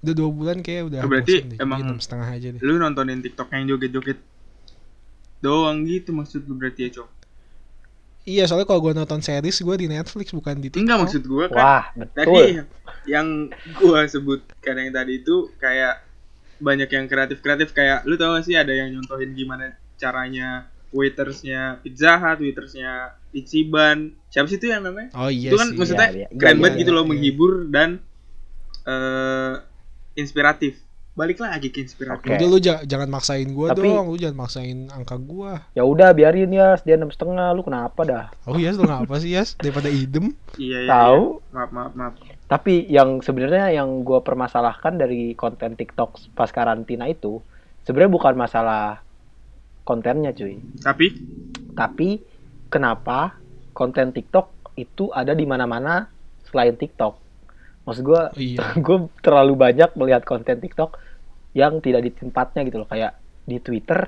Udah 0.00 0.14
dua 0.14 0.30
bulan 0.30 0.56
kayak 0.58 0.88
udah 0.88 1.00
Oh, 1.02 1.08
berarti 1.08 1.32
bosen 1.34 1.48
deh. 1.50 1.58
emang- 1.58 1.82
enam 1.82 1.98
setengah 1.98 2.28
aja 2.30 2.48
deh. 2.50 2.60
lu 2.62 2.72
nontonin 2.74 3.20
TikTok 3.20 3.48
yang 3.50 3.68
joget-joget 3.68 4.16
doang 5.40 5.82
gitu 5.84 6.12
maksud 6.12 6.44
lu 6.44 6.54
berarti 6.54 6.86
ya 6.86 7.00
cok 7.00 7.08
Iya, 8.20 8.44
soalnya 8.44 8.68
kalau 8.68 8.84
gua 8.84 8.92
nonton 8.92 9.24
series 9.24 9.64
gua 9.64 9.74
di 9.74 9.88
Netflix 9.88 10.30
bukan 10.30 10.60
di 10.60 10.68
TikTok. 10.68 10.84
enggak 10.84 10.98
maksud 11.00 11.22
gua 11.24 11.44
kan 11.48 11.56
Wah, 11.56 11.84
tadi 12.12 12.28
betul. 12.28 12.68
yang 13.08 13.26
gua 13.80 14.04
sebutkan 14.04 14.76
yang 14.76 14.92
tadi 14.92 15.24
itu 15.24 15.48
kayak 15.56 16.04
banyak 16.60 16.86
yang 16.86 17.08
kreatif-kreatif 17.08 17.72
kayak 17.72 18.04
lu 18.04 18.20
tau 18.20 18.36
gak 18.36 18.44
sih 18.44 18.52
ada 18.52 18.70
yang 18.70 18.92
nyontohin 18.92 19.32
gimana 19.32 19.72
caranya 19.96 20.68
waitersnya 20.92 21.80
Pizza 21.80 22.20
Hut, 22.20 22.44
waitersnya 22.44 23.16
Ichiban 23.32 24.12
siapa 24.28 24.46
sih 24.46 24.60
itu 24.60 24.68
yang 24.68 24.84
namanya? 24.84 25.08
Oh 25.16 25.32
iya 25.32 25.48
itu 25.48 25.56
kan 25.56 25.68
sih. 25.72 25.76
maksudnya 25.80 26.08
Iya, 26.12 26.28
iya. 26.28 26.36
keren 26.36 26.54
Iya, 26.54 26.60
banget 26.60 26.74
iya, 26.76 26.80
gitu 26.84 26.90
loh 26.92 27.04
iya. 27.06 27.10
menghibur 27.10 27.52
dan 27.72 27.90
eh 28.84 29.54
inspiratif 30.12 30.76
balik 31.20 31.38
lagi 31.38 31.68
ke 31.68 31.84
inspiratif 31.84 32.24
Oke. 32.24 32.32
Udah 32.32 32.48
lu 32.48 32.58
ja- 32.58 32.80
jangan 32.82 33.06
maksain 33.06 33.48
gua 33.50 33.70
Tapi- 33.70 33.84
dong, 33.84 34.08
lu 34.08 34.16
jangan 34.16 34.38
maksain 34.40 34.88
angka 34.88 35.20
gua. 35.20 35.68
Ya 35.70 35.84
udah 35.84 36.10
biarin 36.10 36.48
ya, 36.48 36.80
dia 36.80 36.96
enam 36.96 37.08
setengah. 37.08 37.52
Lu 37.52 37.60
kenapa 37.60 38.00
dah? 38.02 38.24
Oh 38.44 38.56
iya, 38.56 38.72
lu 38.72 38.82
ngapa 38.82 39.20
sih, 39.20 39.36
Yas? 39.36 39.52
Daripada 39.54 39.86
idem. 39.86 40.32
iya 40.56 40.80
iya 40.80 40.88
Tahu? 40.88 41.22
iya. 41.36 41.52
maaf 41.52 41.70
maaf 41.70 41.92
maaf 41.92 42.14
Tapi 42.46 42.88
yang 42.88 43.20
sebenarnya 43.20 43.68
yang 43.70 44.00
gue 44.00 44.18
permasalahkan 44.18 44.96
dari 44.96 45.34
konten 45.34 45.76
TikTok 45.76 46.32
pas 46.32 46.48
karantina 46.48 47.04
itu 47.04 47.38
sebenarnya 47.82 48.10
bukan 48.10 48.34
masalah 48.34 49.04
kontennya 49.82 50.30
cuy, 50.30 50.58
tapi 50.78 51.06
tapi 51.72 52.08
kenapa 52.66 53.34
konten 53.72 54.10
TikTok 54.10 54.46
itu 54.76 55.10
ada 55.10 55.32
di 55.32 55.42
mana-mana 55.42 56.06
selain 56.44 56.74
TikTok? 56.74 57.18
Maksud 57.80 58.02
gue, 58.02 58.22
iya. 58.36 58.62
gue 58.84 58.98
terlalu 59.18 59.54
banyak 59.56 59.90
melihat 59.94 60.22
konten 60.22 60.58
TikTok 60.58 60.94
yang 61.52 61.82
tidak 61.82 62.06
di 62.06 62.10
tempatnya 62.12 62.62
gitu 62.64 62.78
loh, 62.78 62.88
kayak 62.88 63.18
di 63.44 63.58
Twitter 63.58 64.00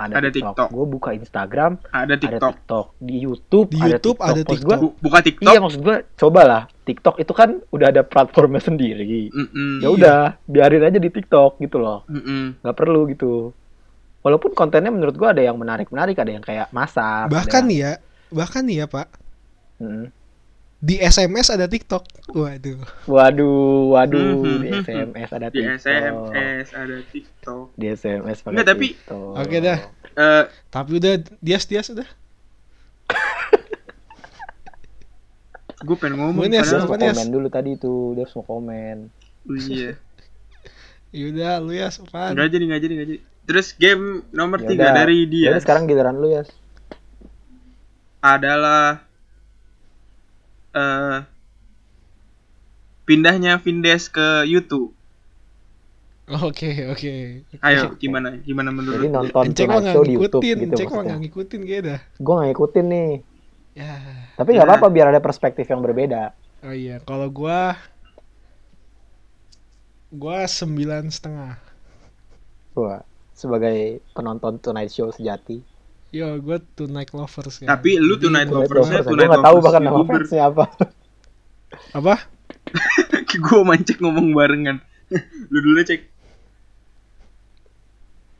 ada, 0.00 0.16
Ada 0.16 0.32
TikTok, 0.32 0.56
TikTok. 0.56 0.68
gue 0.72 0.86
buka 0.88 1.10
Instagram 1.12 1.72
ada 1.92 2.08
ada 2.08 2.14
TikTok 2.16 2.52
Tiktok, 2.56 2.86
di 2.96 3.16
YouTube 3.20 3.68
Di 3.68 3.80
ada 3.84 3.88
YouTube 3.92 4.16
TikTok. 4.16 4.32
ada 4.32 4.42
TikTok. 4.48 4.64
gua, 4.64 4.76
Bu- 4.80 4.96
buka 4.96 5.18
TikTok 5.20 5.52
Iya 5.52 5.60
maksud 5.60 5.80
gue, 5.84 5.96
cobalah 6.16 6.62
TikTok 6.88 7.16
itu 7.20 7.32
kan 7.36 7.50
udah 7.68 7.86
ada 7.92 8.02
platformnya 8.02 8.62
sendiri. 8.72 9.28
Mm-mm. 9.28 9.84
Ya 9.84 9.88
udah, 9.92 10.20
biarin 10.48 10.88
aja 10.88 10.96
di 10.96 11.12
TikTok 11.12 11.60
gitu 11.60 11.76
loh. 11.76 12.08
Mm-mm. 12.08 12.64
nggak 12.64 12.76
perlu 12.76 13.12
gitu. 13.12 13.52
Walaupun 14.20 14.52
kontennya 14.52 14.88
menurut 14.88 15.16
gua 15.16 15.32
ada 15.32 15.40
yang 15.40 15.56
menarik-menarik, 15.56 16.16
ada 16.16 16.32
yang 16.32 16.44
kayak 16.44 16.68
masak. 16.72 17.28
Bahkan 17.28 17.62
ada... 17.64 17.68
nih 17.68 17.78
ya, 17.80 17.92
bahkan 18.28 18.62
nih 18.64 18.76
ya, 18.80 18.86
Pak. 18.88 19.08
Mm. 19.80 20.12
Di 20.80 20.96
SMS 20.96 21.48
ada 21.50 21.64
TikTok. 21.64 22.04
Waduh. 22.32 22.80
Waduh, 23.04 23.92
waduh, 23.92 24.40
Mhm. 24.40 24.58
di 24.58 24.68
SMS 24.80 25.28
ada 25.30 25.46
di 25.46 25.52
TikTok. 25.60 25.76
SMS 25.76 26.66
ada 26.72 26.96
TikTok 27.04 27.64
Di 27.74 27.86
SMS 27.90 28.36
pakai 28.40 28.50
Enggak, 28.50 28.66
tapi- 28.66 28.90
TikTok. 28.90 29.30
Oke 29.36 29.56
dah. 29.58 29.78
eh 30.10 30.42
Tapi 30.66 30.90
udah 30.96 31.12
dias 31.38 31.64
dias 31.64 31.86
udah. 31.88 32.04
gue 35.80 35.96
pengen 35.96 36.18
ngomong 36.18 36.44
Dia 36.44 36.60
padahal- 36.60 36.78
harus 36.78 36.86
komen 37.16 37.28
dulu 37.30 37.46
tadi 37.48 37.70
tuh, 37.74 38.12
dia 38.12 38.22
harus 38.22 38.34
mau 38.34 38.44
komen. 38.46 38.96
Oh, 39.42 39.58
iya 39.58 39.90
Yaudah, 41.10 41.58
lu 41.58 41.72
ya 41.72 41.88
apaan? 41.88 42.32
nggak 42.32 42.48
jadi 42.48 42.64
nggak 42.66 42.80
jadi 42.80 42.92
nggak 42.94 43.08
jadi 43.08 43.20
terus 43.42 43.66
game 43.74 44.22
nomor 44.30 44.60
Ya 44.60 44.66
tiga 44.68 44.84
udah. 44.86 44.94
dari 44.94 45.18
dia 45.26 45.50
sekarang 45.58 45.84
giliran 45.84 46.14
lu 46.14 46.30
ya. 46.30 46.42
adalah 48.20 49.00
eh 50.70 51.18
pindahnya 53.04 53.58
Vindes 53.58 54.06
ke 54.06 54.46
YouTube 54.46 54.94
Oke, 56.30 56.86
oke. 56.86 57.42
ayo 57.58 57.98
gimana 57.98 58.38
gimana 58.46 58.70
menurut 58.70 59.02
Jadi 59.02 59.10
nonton 59.10 59.34
mah 59.34 59.50
Tonight 59.50 59.82
nggak 59.82 59.94
Show 59.98 60.04
di 60.06 60.14
YouTube 60.14 60.42
ngikutin, 60.46 60.56
gitu 60.62 60.74
Encek 60.78 60.86
mah 60.86 61.02
nggak 61.02 61.20
ngikutin 61.26 61.60
kayak 61.66 61.82
dah. 61.82 62.00
Gua 62.22 62.32
nggak 62.38 62.48
ngikutin 62.54 62.86
nih. 62.86 63.12
Ya. 63.74 63.94
Tapi 64.38 64.48
nggak 64.54 64.66
Ya. 64.66 64.70
apa-apa 64.70 64.88
biar 64.94 65.06
ada 65.10 65.18
perspektif 65.18 65.66
yang 65.66 65.82
berbeda. 65.82 66.30
Oh 66.62 66.70
iya, 66.70 67.02
kalau 67.02 67.26
gua 67.34 67.74
gua 70.14 70.46
sembilan 70.46 71.10
setengah. 71.10 71.58
Gua 72.78 73.02
sebagai 73.34 73.98
penonton 74.14 74.62
Tonight 74.62 74.94
Show 74.94 75.10
sejati. 75.10 75.66
Yo, 76.10 76.26
gua 76.38 76.58
tonight 76.74 77.10
lovers 77.10 77.62
ya. 77.62 77.70
Tapi 77.70 77.94
lu 77.94 78.18
Jadi- 78.18 78.26
Tonight 78.26 78.48
Tonight 78.48 78.66
Lovers-nya 78.66 78.98
Lovers, 78.98 79.06
Tonight 79.06 79.20
gua 79.20 79.30
nggak 79.30 79.40
tahu 79.40 79.54
Lovers 79.54 79.64
bahkan 79.64 79.82
nama 79.82 80.00
fansnya 80.02 80.42
apa. 80.44 80.64
apa? 81.92 82.14
gue 83.40 83.60
mancek 83.62 83.96
ngomong 83.98 84.30
barengan 84.30 84.82
lu 85.48 85.58
dulu 85.60 85.80
cek 85.80 86.02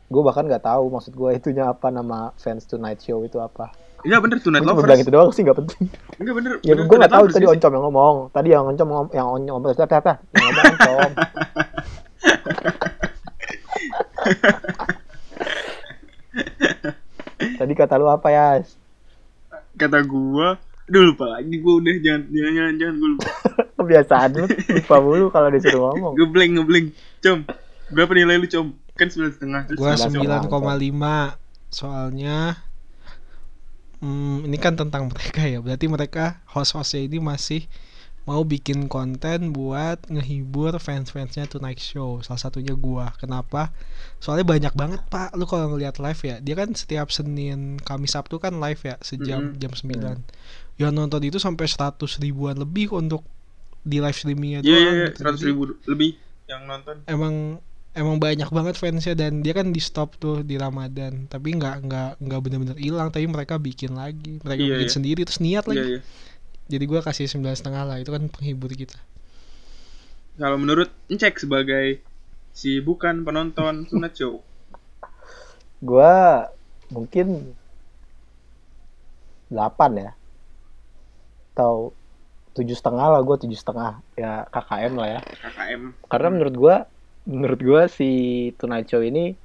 Gue 0.07 0.23
bahkan 0.25 0.43
nggak 0.45 0.63
tahu 0.65 0.87
maksud 0.89 1.13
gue 1.13 1.31
itunya 1.33 1.65
apa 1.65 1.89
nama 1.89 2.35
fans 2.37 2.63
Tonight 2.65 2.99
Show 3.01 3.23
itu 3.23 3.39
apa. 3.39 3.71
enggak 4.03 4.21
bener 4.21 4.39
Tonight 4.41 4.61
Gue 4.61 4.69
Lovers 4.69 4.85
bilang 4.85 5.01
itu 5.01 5.11
doang 5.11 5.31
sih 5.31 5.43
nggak 5.43 5.57
penting. 5.57 5.83
enggak 6.17 6.35
bener 6.37 6.51
Ya 6.61 6.75
bener 6.75 6.85
gue 6.85 6.97
nggak 6.97 7.07
Tonight 7.07 7.11
tahu 7.13 7.23
Lovers 7.25 7.37
tadi 7.37 7.47
oncom 7.49 7.71
yang 7.71 7.85
ngomong. 7.85 8.15
Tadi 8.29 8.49
yang 8.49 8.65
oncom 8.67 8.89
ngom- 8.89 9.13
yang 9.13 9.27
on 9.29 9.43
ngomong 9.45 9.71
tata 9.73 9.87
tata 9.89 10.13
yang 10.33 10.43
ngomong 10.45 10.65
oncom. 10.69 11.11
tadi 17.71 17.79
kata 17.79 18.03
lu 18.03 18.11
apa 18.11 18.29
ya? 18.35 18.67
kata 19.79 20.03
gua 20.03 20.59
Aduh 20.91 21.15
lupa 21.15 21.39
lagi 21.39 21.55
gua 21.63 21.79
udah 21.79 21.95
jangan 22.03 22.27
jangan 22.35 22.53
jangan, 22.59 22.75
jangan 22.75 22.95
gua 22.99 23.11
lupa 23.15 23.31
Kebiasaan 23.79 24.29
lu 24.35 24.47
lupa 24.51 24.97
mulu 24.99 25.27
kalau 25.31 25.49
disuruh 25.55 25.95
ngomong. 25.95 26.15
ngeblank 26.19 26.51
ngeblank 26.59 26.87
com 27.23 27.39
berapa 27.95 28.13
nilai 28.19 28.43
lu 28.43 28.47
com 28.51 28.67
kan 28.99 29.07
sembilan 29.07 29.33
setengah 29.39 29.61
Gua 29.79 29.95
Sembilan 29.95 30.51
sembilan 30.51 30.79
lima. 30.83 31.17
Soalnya 31.71 32.59
hmm, 34.03 34.51
ini 34.51 34.59
kan 34.59 34.75
tentang 34.75 35.07
mereka 35.07 35.47
ya. 35.47 35.63
Berarti 35.63 35.87
mereka 35.87 36.43
host-hostnya 36.51 37.07
ini 37.07 37.23
masih 37.23 37.71
mau 38.29 38.43
bikin 38.45 38.87
konten 38.87 39.51
buat 39.57 39.99
ngehibur 40.09 40.77
fans-fansnya 40.79 41.49
Tonight 41.51 41.81
Show. 41.81 42.21
Salah 42.23 42.41
satunya 42.41 42.75
gua. 42.77 43.13
Kenapa? 43.17 43.73
Soalnya 44.23 44.47
banyak 44.47 44.75
banget, 44.77 45.01
Pak. 45.09 45.35
Lu 45.39 45.45
kalau 45.49 45.73
ngeliat 45.75 45.97
live 45.99 46.21
ya, 46.23 46.37
dia 46.39 46.55
kan 46.55 46.71
setiap 46.77 47.09
Senin, 47.11 47.81
Kamis, 47.81 48.13
Sabtu 48.15 48.37
kan 48.39 48.61
live 48.61 48.81
ya, 48.81 48.97
sejam 49.01 49.57
Mm-mm. 49.57 49.61
jam 49.61 49.73
9. 49.73 50.21
Yang 50.81 50.93
nonton 50.95 51.23
itu 51.25 51.39
sampai 51.41 51.67
100 51.69 52.21
ribuan 52.21 52.57
lebih 52.57 52.93
untuk 52.95 53.25
di 53.81 53.97
live 53.99 54.17
streamingnya 54.17 54.61
Iya 54.61 54.77
iya 54.77 54.77
doang 54.85 54.97
iya, 54.97 55.07
gitu. 55.09 55.17
seratus 55.25 55.41
Jadi, 55.41 55.49
ribu 55.49 55.63
lebih 55.89 56.11
yang 56.47 56.63
nonton. 56.69 56.97
Emang 57.09 57.35
emang 57.91 58.23
banyak 58.23 58.47
banget 58.55 58.75
fansnya 58.79 59.19
dan 59.19 59.43
dia 59.43 59.51
kan 59.51 59.75
di 59.75 59.83
stop 59.83 60.15
tuh 60.15 60.47
di 60.47 60.55
Ramadan 60.55 61.27
tapi 61.27 61.59
nggak 61.59 61.91
nggak 61.91 62.11
nggak 62.23 62.39
bener-bener 62.39 62.79
hilang 62.79 63.11
tapi 63.11 63.27
mereka 63.27 63.59
bikin 63.59 63.99
lagi 63.99 64.39
mereka 64.47 64.63
Iya, 64.63 64.75
bikin 64.79 64.87
iya. 64.87 64.95
sendiri 64.95 65.21
terus 65.27 65.43
niat 65.43 65.65
lagi 65.67 65.83
Iya 65.83 65.99
iya. 65.99 66.01
Jadi 66.71 66.85
gua 66.87 67.03
kasih 67.03 67.27
sembilan 67.27 67.59
setengah 67.59 67.83
lah 67.83 67.97
itu 67.99 68.15
kan 68.15 68.31
penghibur 68.31 68.71
kita 68.71 68.97
Kalau 70.41 70.57
menurut 70.57 70.89
Encek 71.11 71.37
sebagai 71.37 72.01
si 72.57 72.81
bukan 72.81 73.29
penonton 73.29 73.85
Tonight 73.85 74.17
Show. 74.17 74.41
Gua 75.85 76.49
mungkin 76.89 77.53
8 79.53 80.01
ya. 80.01 80.17
Atau 81.53 81.93
tujuh 82.57 82.75
setengah 82.75 83.07
lah 83.15 83.21
gue 83.23 83.37
tujuh 83.47 83.59
setengah 83.59 84.03
ya 84.19 84.43
KKM 84.51 84.93
lah 84.99 85.09
ya 85.19 85.21
KKM. 85.23 85.83
karena 86.11 86.29
menurut 86.35 86.55
gua 86.59 86.77
menurut 87.25 87.61
gua 87.63 87.83
si 87.87 88.11
Tonight 88.59 88.91
Show 88.91 89.07
ini 89.07 89.39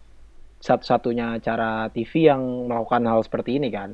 satu-satunya 0.58 1.38
acara 1.38 1.88
TV 1.94 2.34
yang 2.34 2.42
melakukan 2.66 3.06
hal 3.06 3.22
seperti 3.22 3.62
ini 3.62 3.70
kan 3.70 3.94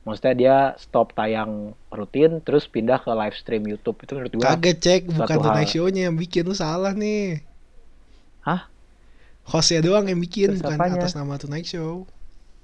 maksudnya 0.00 0.32
dia 0.32 0.56
stop 0.80 1.12
tayang 1.12 1.76
rutin 1.92 2.40
terus 2.40 2.64
pindah 2.64 2.98
ke 2.98 3.10
live 3.12 3.36
stream 3.36 3.68
YouTube 3.68 4.00
itu 4.00 4.16
menurut 4.16 4.32
gua 4.32 4.56
kagak 4.56 4.80
cek 4.80 5.00
bukan 5.06 5.36
Tonight. 5.38 5.68
Show-nya 5.68 6.08
yang 6.08 6.16
bikin 6.16 6.48
lu 6.48 6.56
salah 6.56 6.96
nih 6.96 7.44
Hah? 8.40 8.64
hostnya 9.44 9.82
doang 9.82 10.06
yang 10.06 10.16
bikin 10.16 10.56
Terus 10.56 10.62
bukan 10.62 10.78
apanya? 10.78 11.00
atas 11.04 11.12
nama 11.12 11.36
Tonight 11.36 11.68
Show 11.68 12.08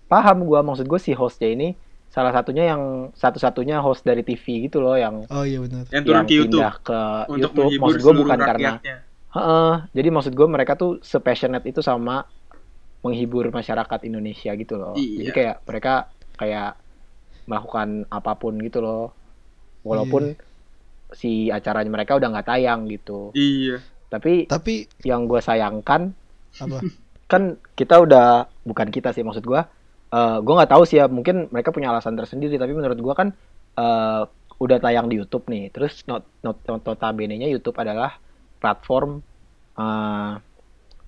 paham 0.06 0.46
gua 0.46 0.62
maksud 0.62 0.86
gue 0.86 1.00
si 1.02 1.12
hostnya 1.12 1.50
ini 1.50 1.68
salah 2.08 2.30
satunya 2.32 2.72
yang 2.72 3.10
satu-satunya 3.12 3.82
host 3.82 4.00
dari 4.00 4.22
TV 4.22 4.70
gitu 4.70 4.78
loh 4.80 4.94
yang 4.96 5.26
oh 5.28 5.44
iya 5.44 5.58
benar 5.60 5.84
Yang 5.90 6.02
turun 6.06 6.16
yang 6.16 6.24
ke 6.24 6.32
YouTube 6.32 6.54
pindah 6.56 6.74
ke 6.80 6.98
untuk 7.26 7.36
YouTube 7.36 7.56
menghibur 7.60 7.82
maksud 7.84 8.00
gue 8.00 8.14
bukan 8.16 8.38
karena. 8.40 8.70
Heeh, 9.36 9.74
jadi 9.92 10.08
maksud 10.08 10.32
gue 10.32 10.48
mereka 10.48 10.72
tuh 10.80 10.96
sepassionate 11.04 11.66
itu 11.68 11.84
sama 11.84 12.24
menghibur 13.04 13.52
masyarakat 13.52 14.00
Indonesia 14.08 14.48
gitu 14.56 14.74
loh. 14.80 14.96
Jadi 14.96 15.28
Iya. 15.28 15.34
kayak 15.36 15.56
mereka 15.68 15.94
kayak 16.40 16.70
melakukan 17.46 18.04
apa 18.10 18.32
pun 18.38 18.58
gitu 18.60 18.82
loh. 18.82 19.14
Walaupun 19.86 20.34
si 21.14 21.48
acaranya 21.48 21.90
mereka 21.90 22.18
udah 22.18 22.28
nggak 22.30 22.48
tayang 22.50 22.90
gitu. 22.90 23.30
Iya. 23.32 23.80
Tapi 24.10 24.50
tapi 24.50 24.86
yang 25.06 25.30
gue 25.30 25.38
sayangkan 25.38 26.10
apa 26.62 26.78
kan 27.32 27.58
kita 27.74 28.02
udah 28.02 28.46
bukan 28.66 28.88
kita 28.90 29.10
sih 29.14 29.22
maksud 29.26 29.46
gue. 29.46 29.62
eh 30.06 30.38
gue 30.38 30.54
nggak 30.54 30.70
tahu 30.70 30.86
sih 30.86 31.02
ya 31.02 31.10
mungkin 31.10 31.50
mereka 31.50 31.74
punya 31.74 31.90
alasan 31.90 32.14
tersendiri 32.14 32.54
tapi 32.62 32.70
menurut 32.70 32.94
gue 32.94 33.14
kan 33.14 33.34
eh 33.74 34.22
udah 34.56 34.78
tayang 34.80 35.06
di 35.12 35.20
YouTube 35.20 35.46
nih. 35.52 35.68
Terus 35.70 36.06
not, 36.08 36.24
not, 36.40 36.56
not 36.64 36.82
notabene-nya 36.82 37.46
YouTube 37.50 37.76
adalah 37.76 38.16
platform 38.58 39.20
eh, 39.76 40.32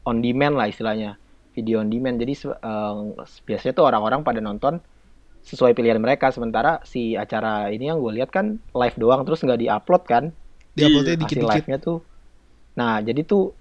on 0.04 0.16
demand 0.20 0.54
lah 0.56 0.68
istilahnya 0.68 1.16
video 1.56 1.80
on 1.80 1.88
demand 1.88 2.20
jadi 2.20 2.34
eh, 2.54 2.94
biasanya 3.44 3.72
tuh 3.74 3.84
orang-orang 3.88 4.20
pada 4.22 4.40
nonton 4.44 4.78
sesuai 5.48 5.72
pilihan 5.72 5.96
mereka. 5.96 6.28
Sementara 6.28 6.84
si 6.84 7.16
acara 7.16 7.72
ini 7.72 7.88
yang 7.88 7.98
gue 8.04 8.20
lihat 8.20 8.28
kan 8.28 8.60
live 8.60 8.96
doang 9.00 9.24
terus 9.24 9.40
nggak 9.40 9.60
diupload 9.64 10.02
kan? 10.04 10.24
Diuploadnya 10.76 11.16
hasil 11.16 11.22
dikit-dikit. 11.24 11.50
live-nya 11.56 11.78
tuh. 11.80 11.98
Nah 12.76 13.00
jadi 13.00 13.24
tuh 13.24 13.56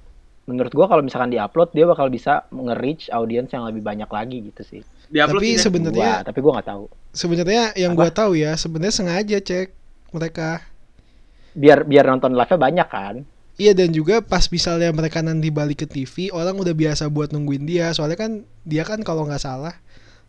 menurut 0.48 0.72
gua 0.72 0.88
kalau 0.88 1.04
misalkan 1.04 1.32
diupload 1.32 1.76
dia 1.76 1.84
bakal 1.84 2.08
bisa 2.08 2.48
nge-reach 2.52 3.12
audiens 3.12 3.52
yang 3.52 3.68
lebih 3.68 3.84
banyak 3.84 4.08
lagi 4.08 4.38
gitu 4.52 4.62
sih. 4.64 4.82
Diupload 5.12 5.42
tapi 5.44 5.50
sebenarnya 5.60 6.12
tapi 6.28 6.40
gua 6.44 6.60
nggak 6.60 6.70
tahu. 6.70 6.86
sebenarnya 7.16 7.74
yang 7.74 7.98
gua 7.98 8.14
tahu 8.14 8.38
ya 8.38 8.54
sebenarnya 8.54 8.94
sengaja 8.94 9.38
cek 9.42 9.74
mereka. 10.14 10.62
Biar 11.58 11.88
biar 11.88 12.06
nonton 12.06 12.38
live-nya 12.38 12.60
banyak 12.60 12.88
kan? 12.88 13.16
Iya 13.58 13.74
dan 13.74 13.90
juga 13.90 14.22
pas 14.22 14.46
misalnya 14.54 14.94
mereka 14.94 15.26
nanti 15.26 15.50
balik 15.50 15.82
ke 15.82 15.88
TV 15.90 16.30
orang 16.30 16.62
udah 16.62 16.78
biasa 16.78 17.10
buat 17.10 17.34
nungguin 17.34 17.66
dia. 17.66 17.90
Soalnya 17.90 18.22
kan 18.22 18.32
dia 18.62 18.86
kan 18.86 19.02
kalau 19.02 19.26
nggak 19.26 19.42
salah 19.42 19.74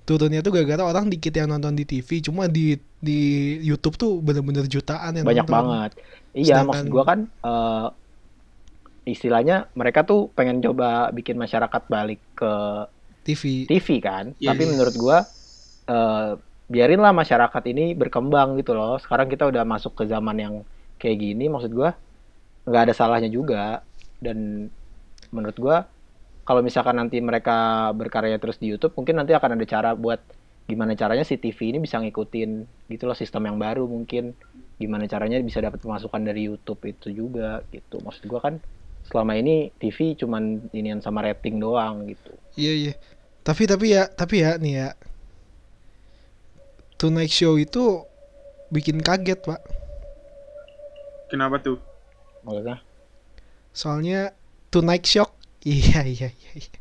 turunnya 0.09 0.40
tuh 0.40 0.57
gara-gara 0.57 0.81
orang 0.88 1.12
dikit 1.12 1.37
yang 1.37 1.53
nonton 1.53 1.77
di 1.77 1.85
TV 1.85 2.25
cuma 2.25 2.49
di 2.49 2.81
di 2.97 3.18
YouTube 3.61 4.01
tuh 4.01 4.25
bener-bener 4.25 4.64
jutaan 4.64 5.12
yang 5.12 5.29
banyak 5.29 5.44
nonton. 5.44 5.53
banget. 5.53 5.90
Iya 6.33 6.64
Sedangkan- 6.64 6.68
maksud 6.73 6.87
gua 6.88 7.05
kan 7.05 7.21
eh, 7.29 7.87
istilahnya 9.05 9.68
mereka 9.77 10.09
tuh 10.09 10.33
pengen 10.33 10.64
coba 10.64 11.12
bikin 11.12 11.37
masyarakat 11.37 11.83
balik 11.92 12.25
ke 12.33 12.53
TV 13.29 13.68
TV 13.68 14.01
kan? 14.01 14.33
Iya, 14.40 14.57
tapi 14.57 14.64
iya. 14.64 14.71
menurut 14.73 14.94
gua 14.97 15.18
eh, 15.85 16.33
biarinlah 16.73 17.12
masyarakat 17.12 17.62
ini 17.68 17.92
berkembang 17.92 18.57
gitu 18.57 18.73
loh. 18.73 18.97
Sekarang 18.97 19.29
kita 19.29 19.44
udah 19.44 19.68
masuk 19.68 19.92
ke 19.92 20.09
zaman 20.09 20.37
yang 20.40 20.55
kayak 20.97 21.21
gini 21.21 21.53
maksud 21.53 21.68
gua 21.77 21.92
nggak 22.64 22.88
ada 22.88 22.94
salahnya 22.97 23.29
juga. 23.29 23.85
Dan 24.18 24.73
menurut 25.29 25.57
gua 25.61 25.85
kalau 26.49 26.65
misalkan 26.65 26.97
nanti 26.97 27.21
mereka 27.21 27.93
berkarya 27.93 28.41
terus 28.41 28.57
di 28.57 28.73
YouTube 28.73 28.97
mungkin 28.97 29.21
nanti 29.21 29.37
akan 29.37 29.61
ada 29.61 29.67
cara 29.69 29.93
buat 29.93 30.17
gimana 30.65 30.97
caranya 30.97 31.21
si 31.21 31.37
TV 31.37 31.77
ini 31.77 31.85
bisa 31.85 32.01
ngikutin 32.01 32.51
gitu 32.89 33.05
loh 33.05 33.13
sistem 33.13 33.53
yang 33.53 33.61
baru 33.61 33.85
mungkin. 33.85 34.33
Gimana 34.81 35.05
caranya 35.05 35.37
bisa 35.45 35.61
dapat 35.61 35.85
pemasukan 35.85 36.25
dari 36.25 36.49
YouTube 36.49 36.81
itu 36.89 37.13
juga 37.13 37.61
gitu. 37.69 38.01
Maksud 38.01 38.25
gua 38.33 38.41
kan 38.41 38.65
selama 39.13 39.37
ini 39.37 39.69
TV 39.77 40.17
cuman 40.17 40.73
inian 40.73 41.05
sama 41.05 41.21
rating 41.21 41.61
doang 41.61 42.09
gitu. 42.09 42.33
Iya 42.57 42.73
iya. 42.73 42.95
Tapi 43.45 43.69
tapi 43.69 43.93
ya 43.93 44.09
tapi 44.09 44.41
ya 44.41 44.57
nih 44.57 44.73
ya. 44.73 44.89
Tonight 46.97 47.29
Show 47.29 47.61
itu 47.61 48.09
bikin 48.73 49.05
kaget 49.05 49.45
pak. 49.45 49.61
Kenapa 51.29 51.61
tuh? 51.61 51.77
maksudnya? 52.41 52.81
Soalnya 53.77 54.33
Tonight 54.73 55.05
Shock 55.05 55.38
iya 55.64 56.01
iya 56.07 56.29
iya 56.31 56.53
iya. 56.55 56.79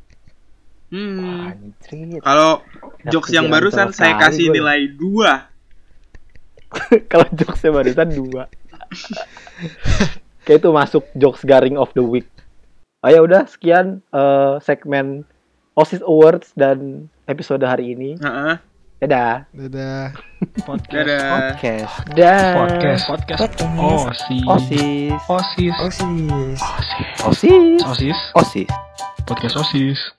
Hmm. 0.87 1.73
Kalau 2.27 2.63
jokes 3.07 3.31
yang 3.35 3.51
barusan 3.51 3.91
saya 3.91 4.15
kasih 4.17 4.51
gua. 4.51 4.55
nilai 4.55 4.79
2. 4.95 5.57
Kalau 7.11 7.27
jokesnya 7.31 7.71
barusan 7.71 8.11
dua. 8.11 8.51
Kayak 10.43 10.59
itu 10.63 10.69
masuk 10.71 11.03
jokes 11.15 11.43
garing 11.47 11.79
of 11.79 11.91
the 11.95 12.03
week. 12.03 12.27
Oh 13.03 13.09
ya 13.11 13.23
udah 13.23 13.47
sekian 13.47 14.03
eh, 14.11 14.55
segmen 14.59 15.23
OSIS 15.79 16.03
Awards 16.03 16.51
dan 16.59 17.07
episode 17.29 17.63
hari 17.63 17.95
ini. 17.95 18.19
Heeh. 18.19 18.59
Dadah. 18.97 19.45
dadah 19.53 20.09
Podcast. 20.65 20.89
Dadah. 20.89 21.29
Podcast. 21.53 21.93
Dan 22.17 22.53
Podcast. 22.57 23.03
Podcast. 23.05 23.41
Oh, 23.77 24.09
si. 24.09 24.37
OSIS. 24.41 25.21
Osis. 25.29 25.75
OSIS. 25.77 26.59
Osis. 27.21 27.77
OSIS. 27.85 27.85
Osis. 27.85 28.19
OSIS. 28.33 28.69
Podcast 29.21 29.55
Osis. 29.61 30.16